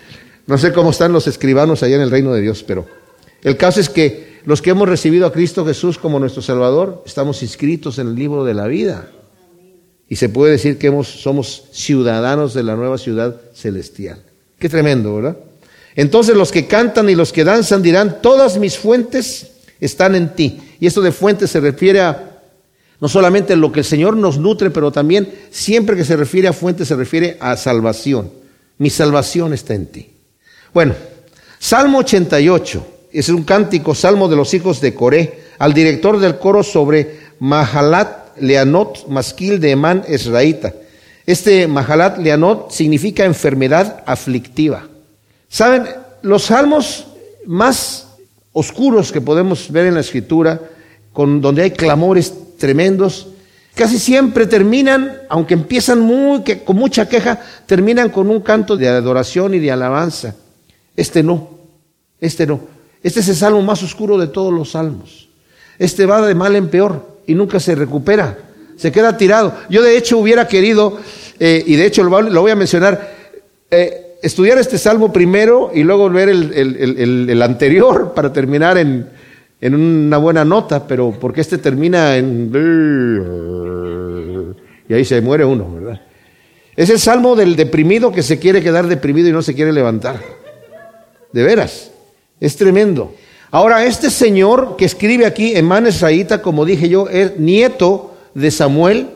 [0.47, 2.87] No sé cómo están los escribanos allá en el reino de Dios, pero
[3.43, 7.43] el caso es que los que hemos recibido a Cristo Jesús como nuestro Salvador, estamos
[7.43, 9.09] inscritos en el libro de la vida.
[10.09, 14.23] Y se puede decir que somos ciudadanos de la nueva ciudad celestial.
[14.59, 15.37] Qué tremendo, ¿verdad?
[15.95, 20.61] Entonces los que cantan y los que danzan dirán, todas mis fuentes están en ti.
[20.81, 22.28] Y esto de fuentes se refiere a
[23.01, 26.53] no solamente lo que el Señor nos nutre, pero también siempre que se refiere a
[26.53, 28.31] fuentes se refiere a salvación.
[28.79, 30.11] Mi salvación está en ti.
[30.75, 30.95] Bueno,
[31.59, 36.63] Salmo 88 es un cántico, salmo de los hijos de Coré, al director del coro
[36.63, 40.75] sobre Mahalat Leanot, masquil de Emán Esraíta.
[41.27, 44.89] Este Mahalat Leanot significa enfermedad aflictiva.
[45.49, 45.85] Saben,
[46.23, 47.07] los salmos
[47.47, 48.09] más
[48.53, 50.61] oscuros que podemos ver en la escritura,
[51.13, 53.29] con, donde hay clamores tremendos,
[53.75, 58.89] casi siempre terminan, aunque empiezan muy, que, con mucha queja, terminan con un canto de
[58.89, 60.35] adoración y de alabanza.
[60.97, 61.51] Este no,
[62.21, 62.61] este no.
[63.03, 65.29] Este es el salmo más oscuro de todos los salmos.
[65.79, 68.37] Este va de mal en peor y nunca se recupera,
[68.77, 69.55] se queda tirado.
[69.71, 70.99] Yo de hecho hubiera querido,
[71.39, 73.15] eh, y de hecho lo, voy a mencionar,
[73.71, 79.09] eh, estudiar este salmo primero y luego ver el, anterior para terminar en,
[79.61, 82.51] en, una buena nota, pero porque este termina en...
[84.89, 86.01] Y ahí se muere uno, ¿verdad?
[86.77, 90.23] Es el salmo del deprimido que se quiere quedar deprimido y no se quiere levantar.
[91.33, 91.91] De veras,
[92.41, 93.15] es tremendo.
[93.51, 99.09] Ahora, este señor que escribe aquí, Emán Esraíta, como dije yo, es nieto de Samuel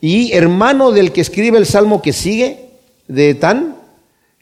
[0.00, 2.66] y hermano del que escribe el salmo que sigue,
[3.08, 3.76] de Etán,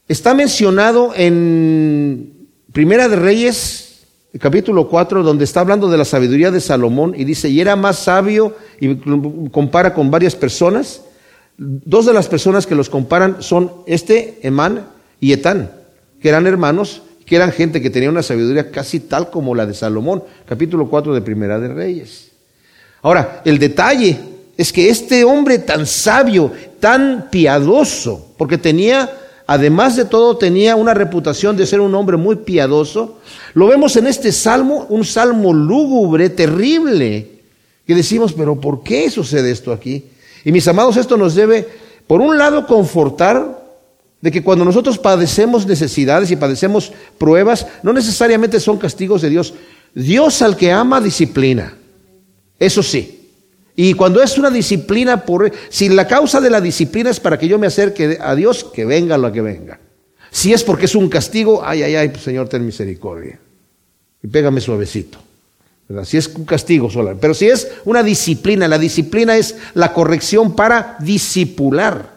[0.08, 3.83] está mencionado en Primera de Reyes,
[4.38, 7.98] capítulo 4, donde está hablando de la sabiduría de Salomón y dice, y era más
[7.98, 8.96] sabio, y
[9.50, 11.02] compara con varias personas.
[11.56, 14.86] Dos de las personas que los comparan son este, Emán
[15.20, 15.70] y Etán,
[16.20, 19.74] que eran hermanos que eran gente que tenía una sabiduría casi tal como la de
[19.74, 22.32] Salomón, capítulo 4 de Primera de Reyes.
[23.02, 24.18] Ahora, el detalle
[24.56, 29.10] es que este hombre tan sabio, tan piadoso, porque tenía,
[29.46, 33.18] además de todo, tenía una reputación de ser un hombre muy piadoso,
[33.54, 37.40] lo vemos en este salmo, un salmo lúgubre, terrible,
[37.86, 40.04] que decimos, pero ¿por qué sucede esto aquí?
[40.44, 41.68] Y mis amados, esto nos debe,
[42.06, 43.64] por un lado, confortar
[44.20, 49.52] de que cuando nosotros padecemos necesidades y padecemos pruebas, no necesariamente son castigos de Dios.
[49.94, 51.76] Dios al que ama disciplina.
[52.58, 53.23] Eso sí.
[53.76, 57.48] Y cuando es una disciplina, por, si la causa de la disciplina es para que
[57.48, 59.80] yo me acerque a Dios, que venga lo que venga.
[60.30, 63.38] Si es porque es un castigo, ay, ay, ay, pues, Señor, ten misericordia.
[64.22, 65.18] Y pégame suavecito.
[66.04, 67.16] Si es un castigo solo.
[67.20, 72.14] Pero si es una disciplina, la disciplina es la corrección para disipular.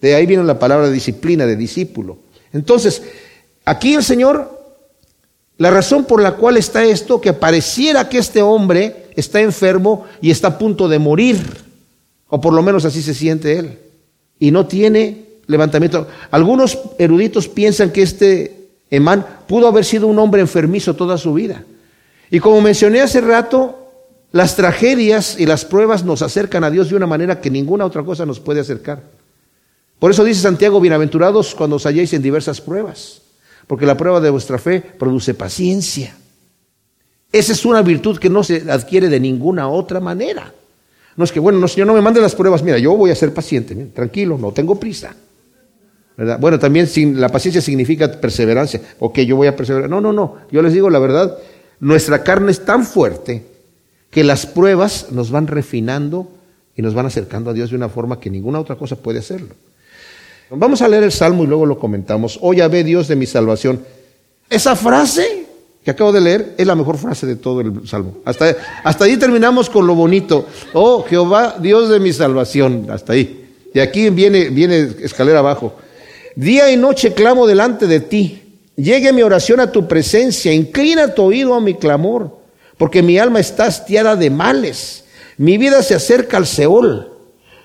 [0.00, 2.18] De ahí viene la palabra disciplina, de discípulo.
[2.52, 3.02] Entonces,
[3.64, 4.59] aquí el Señor,
[5.60, 10.30] la razón por la cual está esto, que pareciera que este hombre está enfermo y
[10.30, 11.38] está a punto de morir,
[12.28, 13.78] o por lo menos así se siente él,
[14.38, 16.08] y no tiene levantamiento.
[16.30, 21.62] Algunos eruditos piensan que este Emán pudo haber sido un hombre enfermizo toda su vida.
[22.30, 23.92] Y como mencioné hace rato,
[24.32, 28.02] las tragedias y las pruebas nos acercan a Dios de una manera que ninguna otra
[28.02, 29.02] cosa nos puede acercar.
[29.98, 33.20] Por eso dice Santiago, bienaventurados cuando os halléis en diversas pruebas,
[33.66, 36.16] porque la prueba de vuestra fe produce paciencia.
[37.32, 40.52] Esa es una virtud que no se adquiere de ninguna otra manera.
[41.16, 43.14] No es que, bueno, no, Señor, no me mande las pruebas, mira, yo voy a
[43.14, 45.14] ser paciente, tranquilo, no tengo prisa.
[46.38, 48.80] Bueno, también la paciencia significa perseverancia.
[48.98, 49.88] Ok, yo voy a perseverar.
[49.88, 50.36] No, no, no.
[50.50, 51.38] Yo les digo la verdad,
[51.78, 53.46] nuestra carne es tan fuerte
[54.10, 56.28] que las pruebas nos van refinando
[56.76, 59.54] y nos van acercando a Dios de una forma que ninguna otra cosa puede hacerlo.
[60.50, 62.38] Vamos a leer el Salmo y luego lo comentamos.
[62.42, 63.84] Oh ve Dios de mi salvación.
[64.48, 65.46] Esa frase
[65.84, 68.18] que acabo de leer es la mejor frase de todo el Salmo.
[68.24, 70.46] Hasta, hasta ahí terminamos con lo bonito.
[70.72, 72.88] Oh Jehová, Dios de mi salvación.
[72.90, 73.54] Hasta ahí.
[73.72, 75.74] Y aquí viene, viene escalera abajo.
[76.34, 78.42] Día y noche clamo delante de ti.
[78.74, 80.52] Llegue mi oración a tu presencia.
[80.52, 82.38] Inclina tu oído a mi clamor.
[82.76, 85.04] porque mi alma está hastiada de males.
[85.36, 87.09] Mi vida se acerca al Seol.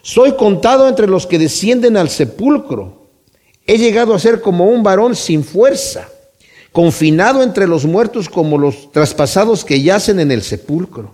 [0.08, 3.08] Soy contado entre los que descienden al sepulcro.
[3.66, 6.08] He llegado a ser como un varón sin fuerza,
[6.72, 11.12] confinado entre los muertos como los traspasados que yacen en el sepulcro,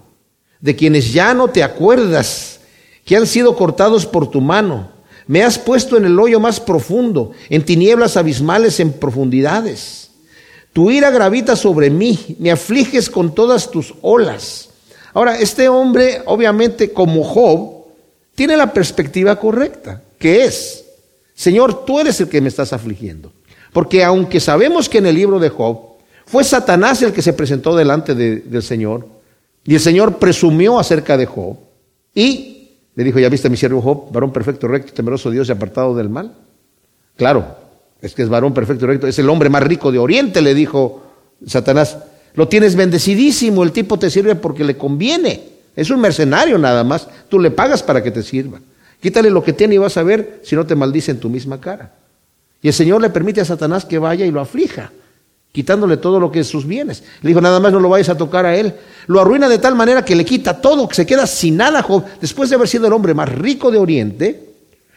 [0.60, 2.60] de quienes ya no te acuerdas,
[3.06, 4.92] que han sido cortados por tu mano.
[5.26, 10.12] Me has puesto en el hoyo más profundo, en tinieblas abismales en profundidades.
[10.74, 14.68] Tu ira gravita sobre mí, me afliges con todas tus olas.
[15.14, 17.81] Ahora, este hombre, obviamente, como Job,
[18.36, 20.86] tiene la perspectiva correcta, que es,
[21.34, 23.32] Señor, tú eres el que me estás afligiendo.
[23.74, 25.80] Porque aunque sabemos que en el libro de Job
[26.26, 29.08] fue Satanás el que se presentó delante del Señor,
[29.64, 31.58] y el Señor presumió acerca de Job,
[32.14, 35.96] y le dijo, ya viste mi siervo Job, varón perfecto, recto, temeroso Dios y apartado
[35.96, 36.36] del mal.
[37.16, 37.58] Claro,
[38.02, 40.54] es que es varón perfecto y recto, es el hombre más rico de Oriente, le
[40.54, 41.04] dijo
[41.46, 41.98] Satanás.
[42.34, 45.51] Lo tienes bendecidísimo, el tipo te sirve porque le conviene.
[45.76, 47.08] Es un mercenario nada más.
[47.30, 48.60] Tú le pagas para que te sirva.
[49.02, 51.60] Quítale lo que tiene y vas a ver si no te maldice en tu misma
[51.60, 51.94] cara.
[52.62, 54.92] Y el Señor le permite a Satanás que vaya y lo aflija,
[55.52, 57.04] quitándole todo lo que es sus bienes.
[57.22, 58.76] Le dijo, nada más no lo vayas a tocar a él.
[59.08, 61.82] Lo arruina de tal manera que le quita todo, que se queda sin nada.
[61.82, 64.50] Job, después de haber sido el hombre más rico de Oriente,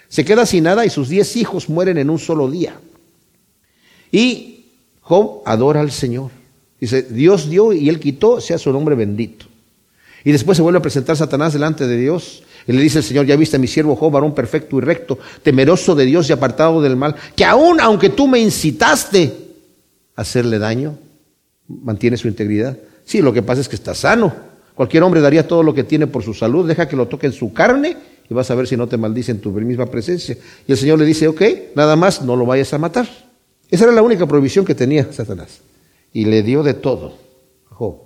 [0.09, 2.75] se queda sin nada y sus diez hijos mueren en un solo día.
[4.13, 4.67] Y
[5.01, 6.31] Job adora al Señor.
[6.79, 9.47] Dice, Dios dio y él quitó, sea su nombre bendito.
[10.25, 12.43] Y después se vuelve a presentar Satanás delante de Dios.
[12.67, 15.19] Y le dice el Señor, ya viste a mi siervo Job, varón perfecto y recto,
[15.43, 19.35] temeroso de Dios y apartado del mal, que aún aunque tú me incitaste
[20.17, 20.97] a hacerle daño,
[21.69, 22.79] mantiene su integridad.
[23.05, 24.35] Sí, lo que pasa es que está sano.
[24.75, 27.33] Cualquier hombre daría todo lo que tiene por su salud, deja que lo toque en
[27.33, 27.97] su carne
[28.29, 30.37] y vas a ver si no te maldice en tu misma presencia.
[30.67, 31.43] Y el Señor le dice, ok,
[31.77, 33.07] nada más, no lo vayas a matar.
[33.71, 35.61] Esa era la única prohibición que tenía Satanás.
[36.13, 37.15] Y le dio de todo
[37.71, 38.04] a Job.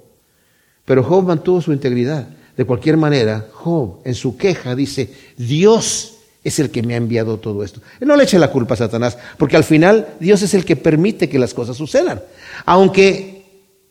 [0.89, 2.27] Pero Job mantuvo su integridad.
[2.57, 7.37] De cualquier manera, Job en su queja dice, Dios es el que me ha enviado
[7.37, 7.83] todo esto.
[8.01, 11.29] no le eche la culpa a Satanás, porque al final Dios es el que permite
[11.29, 12.23] que las cosas sucedan.
[12.65, 13.45] Aunque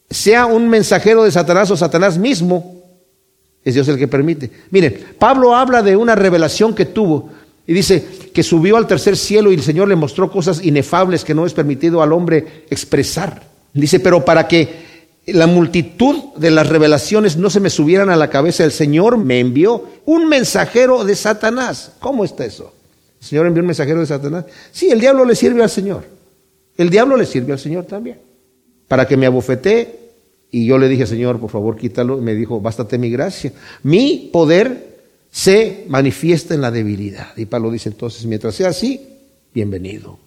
[0.10, 2.82] sea un mensajero de Satanás o Satanás mismo,
[3.64, 4.50] es Dios el que permite.
[4.72, 7.30] Miren, Pablo habla de una revelación que tuvo
[7.68, 11.36] y dice que subió al tercer cielo y el Señor le mostró cosas inefables que
[11.36, 13.43] no es permitido al hombre expresar.
[13.72, 14.87] Dice, pero para que
[15.28, 19.39] la multitud de las revelaciones no se me subieran a la cabeza, el Señor me
[19.39, 21.91] envió un mensajero de Satanás.
[21.99, 22.73] ¿Cómo está eso?
[23.19, 24.45] ¿El Señor envió un mensajero de Satanás?
[24.71, 26.05] Sí, el diablo le sirve al Señor.
[26.78, 28.19] El diablo le sirve al Señor también.
[28.88, 30.07] Para que me abofetee.
[30.49, 32.19] Y yo le dije, Señor, por favor, quítalo.
[32.19, 33.51] Y me dijo, bástate mi gracia.
[33.84, 34.99] Mi poder
[35.30, 37.36] se manifiesta en la debilidad.
[37.36, 39.01] Y Pablo dice entonces, mientras sea así,
[39.53, 40.19] bienvenido.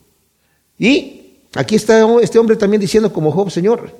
[0.78, 3.90] Y aquí está este hombre también diciendo como Job, Señor,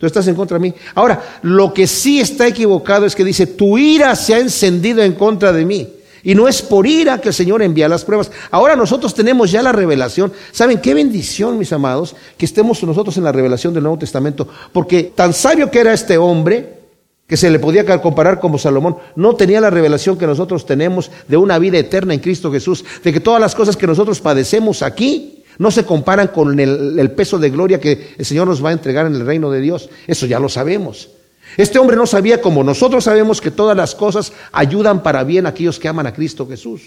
[0.00, 0.74] Tú estás en contra de mí.
[0.94, 5.12] Ahora, lo que sí está equivocado es que dice, tu ira se ha encendido en
[5.12, 5.88] contra de mí.
[6.22, 8.30] Y no es por ira que el Señor envía las pruebas.
[8.50, 10.32] Ahora nosotros tenemos ya la revelación.
[10.52, 14.48] ¿Saben qué bendición, mis amados, que estemos nosotros en la revelación del Nuevo Testamento?
[14.72, 16.80] Porque tan sabio que era este hombre,
[17.26, 21.36] que se le podía comparar como Salomón, no tenía la revelación que nosotros tenemos de
[21.36, 25.39] una vida eterna en Cristo Jesús, de que todas las cosas que nosotros padecemos aquí,
[25.60, 29.04] no se comparan con el, peso de gloria que el Señor nos va a entregar
[29.04, 29.90] en el reino de Dios.
[30.06, 31.10] Eso ya lo sabemos.
[31.58, 35.50] Este hombre no sabía como nosotros sabemos que todas las cosas ayudan para bien a
[35.50, 36.80] aquellos que aman a Cristo Jesús.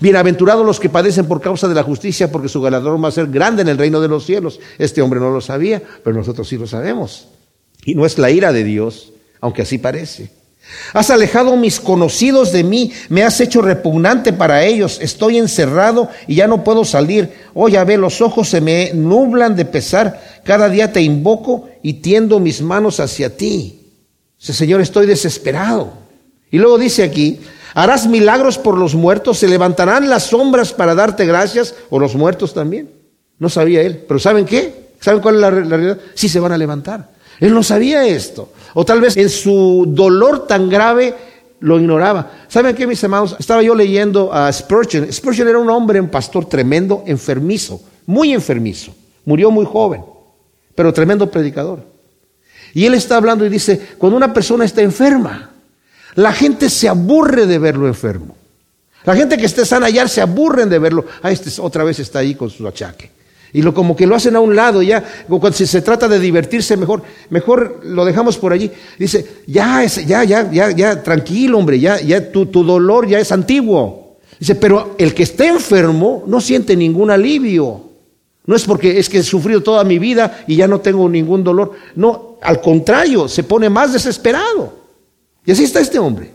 [0.00, 3.28] Bienaventurados los que padecen por causa de la justicia, porque su galardón va a ser
[3.28, 4.58] grande en el reino de los cielos.
[4.76, 7.28] Este hombre no lo sabía, pero nosotros sí lo sabemos.
[7.84, 10.32] Y no es la ira de Dios, aunque así parece.
[10.92, 16.34] Has alejado mis conocidos de mí, me has hecho repugnante para ellos, estoy encerrado y
[16.36, 17.32] ya no puedo salir.
[17.54, 22.40] Oh, ve, los ojos se me nublan de pesar, cada día te invoco y tiendo
[22.40, 23.80] mis manos hacia ti.
[24.38, 25.92] Señor, estoy desesperado.
[26.50, 27.40] Y luego dice aquí,
[27.74, 32.52] harás milagros por los muertos, se levantarán las sombras para darte gracias, o los muertos
[32.54, 32.90] también.
[33.38, 34.90] No sabía él, pero ¿saben qué?
[35.00, 35.98] ¿Saben cuál es la realidad?
[36.14, 37.10] Sí se van a levantar.
[37.40, 38.52] Él no sabía esto.
[38.74, 41.14] O tal vez en su dolor tan grave
[41.60, 42.30] lo ignoraba.
[42.48, 43.36] ¿Saben qué, mis amados?
[43.38, 45.12] Estaba yo leyendo a Spurgeon.
[45.12, 48.94] Spurgeon era un hombre, un pastor tremendo, enfermizo, muy enfermizo.
[49.24, 50.02] Murió muy joven,
[50.74, 51.84] pero tremendo predicador.
[52.72, 55.50] Y él está hablando y dice, cuando una persona está enferma,
[56.14, 58.36] la gente se aburre de verlo enfermo.
[59.04, 61.06] La gente que esté sana ya se aburren de verlo.
[61.22, 63.10] Ah, este otra vez está ahí con su achaque.
[63.52, 66.20] Y lo, como que lo hacen a un lado, ya, cuando si se trata de
[66.20, 68.70] divertirse, mejor, mejor lo dejamos por allí.
[68.98, 73.32] Dice, ya, ya, ya, ya, ya, tranquilo, hombre, ya, ya, tu, tu dolor ya es
[73.32, 74.18] antiguo.
[74.38, 77.90] Dice, pero el que está enfermo no siente ningún alivio.
[78.46, 81.44] No es porque es que he sufrido toda mi vida y ya no tengo ningún
[81.44, 81.72] dolor.
[81.94, 84.80] No, al contrario, se pone más desesperado.
[85.44, 86.32] Y así está este hombre.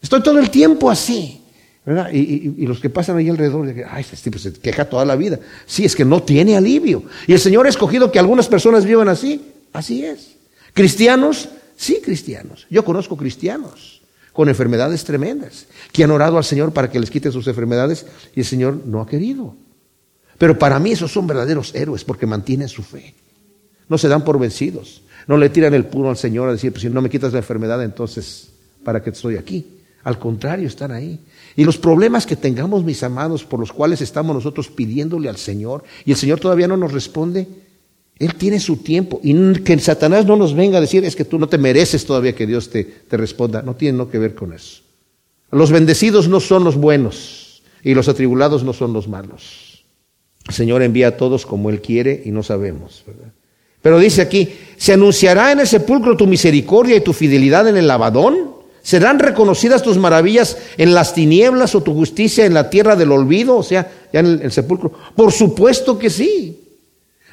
[0.00, 1.41] Estoy todo el tiempo así.
[1.84, 5.40] Y, los que pasan ahí alrededor, ay, este tipo se queja toda la vida.
[5.66, 7.02] Sí, es que no tiene alivio.
[7.26, 9.52] Y el Señor ha escogido que algunas personas vivan así.
[9.72, 10.36] Así es.
[10.74, 12.66] Cristianos, sí, cristianos.
[12.70, 14.02] Yo conozco cristianos
[14.32, 18.40] con enfermedades tremendas que han orado al Señor para que les quite sus enfermedades y
[18.40, 19.56] el Señor no ha querido.
[20.38, 23.14] Pero para mí esos son verdaderos héroes porque mantienen su fe.
[23.88, 25.02] No se dan por vencidos.
[25.26, 27.40] No le tiran el puro al Señor a decir, pues si no me quitas la
[27.40, 28.48] enfermedad, entonces,
[28.84, 29.78] ¿para qué estoy aquí?
[30.04, 31.20] Al contrario, están ahí.
[31.56, 35.84] Y los problemas que tengamos, mis amados, por los cuales estamos nosotros pidiéndole al Señor,
[36.04, 37.46] y el Señor todavía no nos responde,
[38.18, 39.20] Él tiene su tiempo.
[39.22, 42.34] Y que Satanás no nos venga a decir, es que tú no te mereces todavía
[42.34, 43.62] que Dios te, te responda.
[43.62, 44.82] No tiene nada que ver con eso.
[45.50, 49.84] Los bendecidos no son los buenos, y los atribulados no son los malos.
[50.48, 53.04] El Señor envía a todos como Él quiere y no sabemos.
[53.80, 57.86] Pero dice aquí, ¿se anunciará en el sepulcro tu misericordia y tu fidelidad en el
[57.86, 58.51] lavadón?
[58.82, 63.56] ¿Serán reconocidas tus maravillas en las tinieblas o tu justicia en la tierra del olvido?
[63.56, 64.92] O sea, ya en el, sepulcro.
[65.14, 66.58] Por supuesto que sí.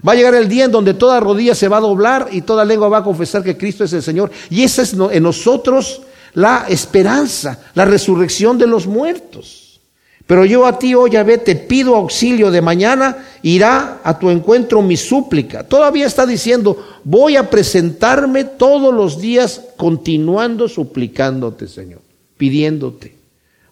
[0.07, 2.63] Va a llegar el día en donde toda rodilla se va a doblar y toda
[2.63, 4.31] lengua va a confesar que Cristo es el Señor.
[4.49, 6.03] Y esa es en nosotros
[6.35, 9.68] la esperanza, la resurrección de los muertos.
[10.29, 14.79] Pero yo a ti, oh Yahvé, te pido auxilio de mañana, irá a tu encuentro
[14.83, 15.63] mi súplica.
[15.63, 22.01] Todavía está diciendo, voy a presentarme todos los días continuando suplicándote, Señor,
[22.37, 23.15] pidiéndote.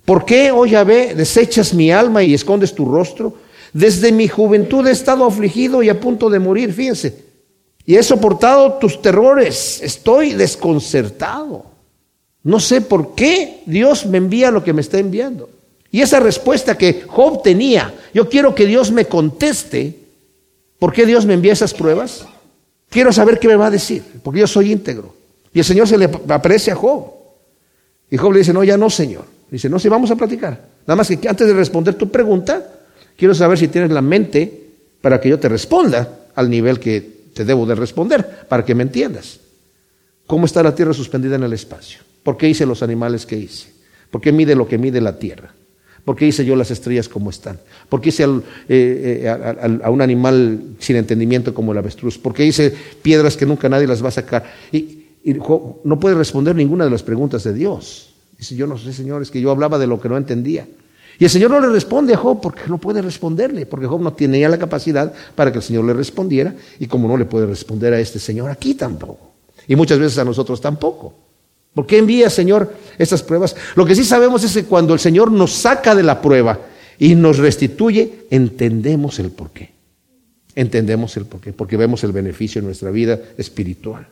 [0.04, 3.36] ¿Por qué, oh Yahvé, desechas mi alma y escondes tu rostro?
[3.72, 7.24] Desde mi juventud he estado afligido y a punto de morir, fíjense.
[7.86, 11.66] Y he soportado tus terrores, estoy desconcertado.
[12.42, 15.50] No sé por qué Dios me envía lo que me está enviando.
[15.98, 19.98] Y esa respuesta que Job tenía, yo quiero que Dios me conteste,
[20.78, 22.28] ¿por qué Dios me envía esas pruebas?
[22.88, 25.16] Quiero saber qué me va a decir, porque yo soy íntegro.
[25.52, 27.14] Y el Señor se le aparece a Job.
[28.12, 29.26] Y Job le dice, no, ya no, Señor.
[29.50, 30.68] Dice, no, si vamos a platicar.
[30.86, 32.64] Nada más que antes de responder tu pregunta,
[33.16, 34.70] quiero saber si tienes la mente
[35.02, 37.02] para que yo te responda al nivel que
[37.34, 39.40] te debo de responder, para que me entiendas.
[40.28, 42.02] ¿Cómo está la tierra suspendida en el espacio?
[42.22, 43.74] ¿Por qué hice los animales que hice?
[44.12, 45.56] ¿Por qué mide lo que mide la tierra?
[46.08, 47.60] ¿Por qué hice yo las estrellas como están?
[47.90, 48.30] ¿Por qué hice eh,
[48.70, 49.28] eh,
[49.84, 52.18] a, un animal sin entendimiento como el avestruz?
[52.18, 54.46] ¿Por qué hice piedras que nunca nadie las va a sacar?
[54.72, 55.04] Y,
[55.84, 58.14] no puede responder ninguna de las preguntas de Dios.
[58.38, 60.66] Dice, yo no sé, Señor, es que yo hablaba de lo que no entendía.
[61.20, 64.14] Y el Señor no le responde a Job porque no puede responderle, porque Job no
[64.14, 67.94] tenía la capacidad para que el Señor le respondiera, y como no le puede responder
[67.94, 69.34] a este Señor aquí tampoco.
[69.68, 71.27] Y muchas veces a nosotros tampoco.
[71.78, 73.56] ¿Por qué envía, Señor, estas pruebas?
[73.76, 76.60] Lo que sí sabemos es que cuando el Señor nos saca de la prueba
[76.98, 79.70] y nos restituye, entendemos el porqué.
[80.56, 84.08] Entendemos el porqué, porque vemos el beneficio en nuestra vida espiritual.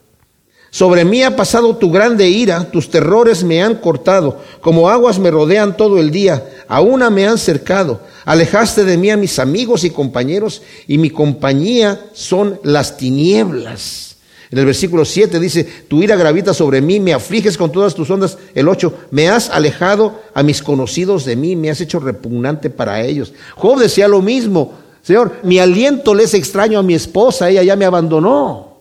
[0.69, 5.31] Sobre mí ha pasado tu grande ira, tus terrores me han cortado, como aguas me
[5.31, 7.99] rodean todo el día, a una me han cercado.
[8.25, 14.14] Alejaste de mí a mis amigos y compañeros, y mi compañía son las tinieblas.
[14.51, 18.09] En el versículo 7 dice, tu ira gravita sobre mí, me afliges con todas tus
[18.09, 18.37] ondas.
[18.53, 23.01] El 8, me has alejado a mis conocidos de mí, me has hecho repugnante para
[23.01, 23.33] ellos.
[23.55, 27.75] Job decía lo mismo, Señor, mi aliento le es extraño a mi esposa, ella ya
[27.75, 28.75] me abandonó.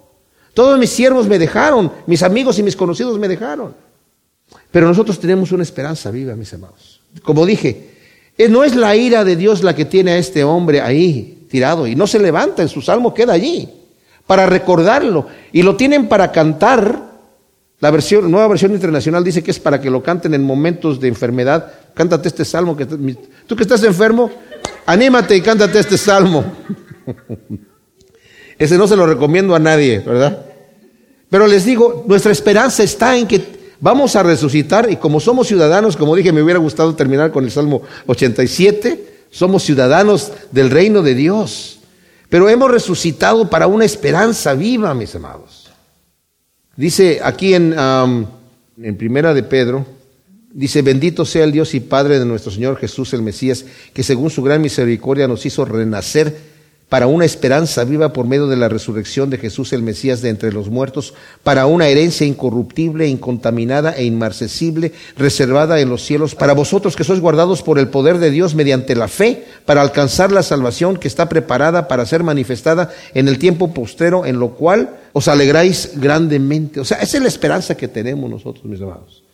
[0.52, 3.74] Todos mis siervos me dejaron, mis amigos y mis conocidos me dejaron.
[4.70, 7.00] Pero nosotros tenemos una esperanza viva, mis amados.
[7.22, 7.90] Como dije,
[8.36, 11.86] eh, no es la ira de Dios la que tiene a este hombre ahí tirado
[11.86, 13.68] y no se levanta, en su salmo queda allí
[14.26, 15.26] para recordarlo.
[15.52, 17.14] Y lo tienen para cantar.
[17.80, 21.08] La versión, nueva versión internacional dice que es para que lo canten en momentos de
[21.08, 21.72] enfermedad.
[21.94, 22.76] Cántate este salmo.
[22.76, 24.30] Que, tú que estás enfermo,
[24.86, 26.44] anímate y cántate este salmo.
[28.58, 30.46] Ese no se lo recomiendo a nadie, ¿verdad?
[31.28, 35.96] Pero les digo, nuestra esperanza está en que vamos a resucitar y como somos ciudadanos,
[35.96, 41.14] como dije, me hubiera gustado terminar con el Salmo 87, somos ciudadanos del reino de
[41.14, 41.80] Dios.
[42.34, 45.70] Pero hemos resucitado para una esperanza viva, mis amados.
[46.74, 49.86] Dice aquí en, en Primera de Pedro,
[50.50, 54.30] dice, bendito sea el Dios y Padre de nuestro Señor Jesús el Mesías, que según
[54.30, 56.36] su gran misericordia nos hizo renacer
[56.88, 60.52] para una esperanza viva por medio de la resurrección de Jesús el Mesías de entre
[60.52, 66.94] los muertos, para una herencia incorruptible, incontaminada e inmarcesible, reservada en los cielos, para vosotros
[66.94, 70.96] que sois guardados por el poder de Dios mediante la fe, para alcanzar la salvación
[70.96, 75.92] que está preparada para ser manifestada en el tiempo postrero, en lo cual os alegráis
[75.96, 76.80] grandemente.
[76.80, 79.24] O sea, esa es la esperanza que tenemos nosotros, mis amados.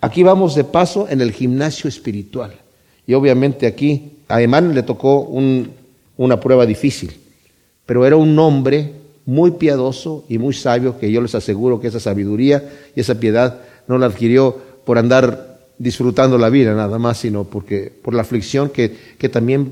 [0.00, 2.54] Aquí vamos de paso en el gimnasio espiritual.
[3.06, 5.72] Y obviamente aquí a Emán le tocó un
[6.18, 7.14] una prueba difícil,
[7.86, 8.92] pero era un hombre
[9.24, 13.60] muy piadoso y muy sabio que yo les aseguro que esa sabiduría y esa piedad
[13.86, 18.70] no la adquirió por andar disfrutando la vida nada más, sino porque, por la aflicción
[18.70, 19.70] que, que también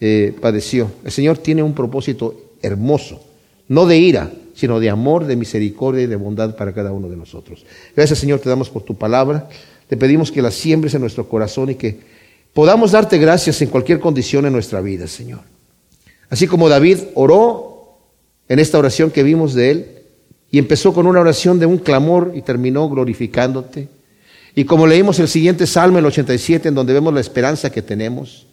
[0.00, 0.90] eh, padeció.
[1.04, 3.20] El Señor tiene un propósito hermoso,
[3.68, 7.16] no de ira, sino de amor, de misericordia y de bondad para cada uno de
[7.16, 7.64] nosotros.
[7.94, 9.48] Gracias Señor, te damos por tu palabra.
[9.88, 12.00] Te pedimos que la siembres en nuestro corazón y que
[12.52, 15.55] podamos darte gracias en cualquier condición en nuestra vida, Señor.
[16.30, 17.98] Así como David oró
[18.48, 19.96] en esta oración que vimos de él,
[20.50, 23.88] y empezó con una oración de un clamor y terminó glorificándote.
[24.54, 28.46] Y como leímos el siguiente Salmo, el 87, en donde vemos la esperanza que tenemos,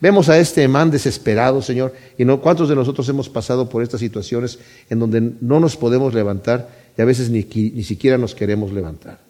[0.00, 4.00] vemos a este man desesperado, Señor, y no, ¿cuántos de nosotros hemos pasado por estas
[4.00, 4.58] situaciones
[4.90, 9.20] en donde no nos podemos levantar y a veces ni, ni siquiera nos queremos levantar?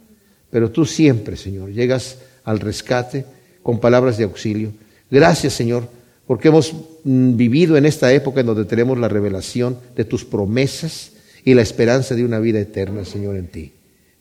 [0.51, 3.27] Pero tú siempre, Señor, llegas al rescate
[3.63, 4.73] con palabras de auxilio.
[5.11, 5.87] Gracias, Señor,
[6.27, 6.75] porque hemos
[7.09, 11.13] vivido en esta época en donde tenemos la revelación de tus promesas
[11.45, 13.73] y la esperanza de una vida eterna, Señor, en ti.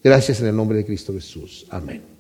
[0.04, 1.66] Gracias en el nombre de Cristo Jesús.
[1.70, 2.17] Amén.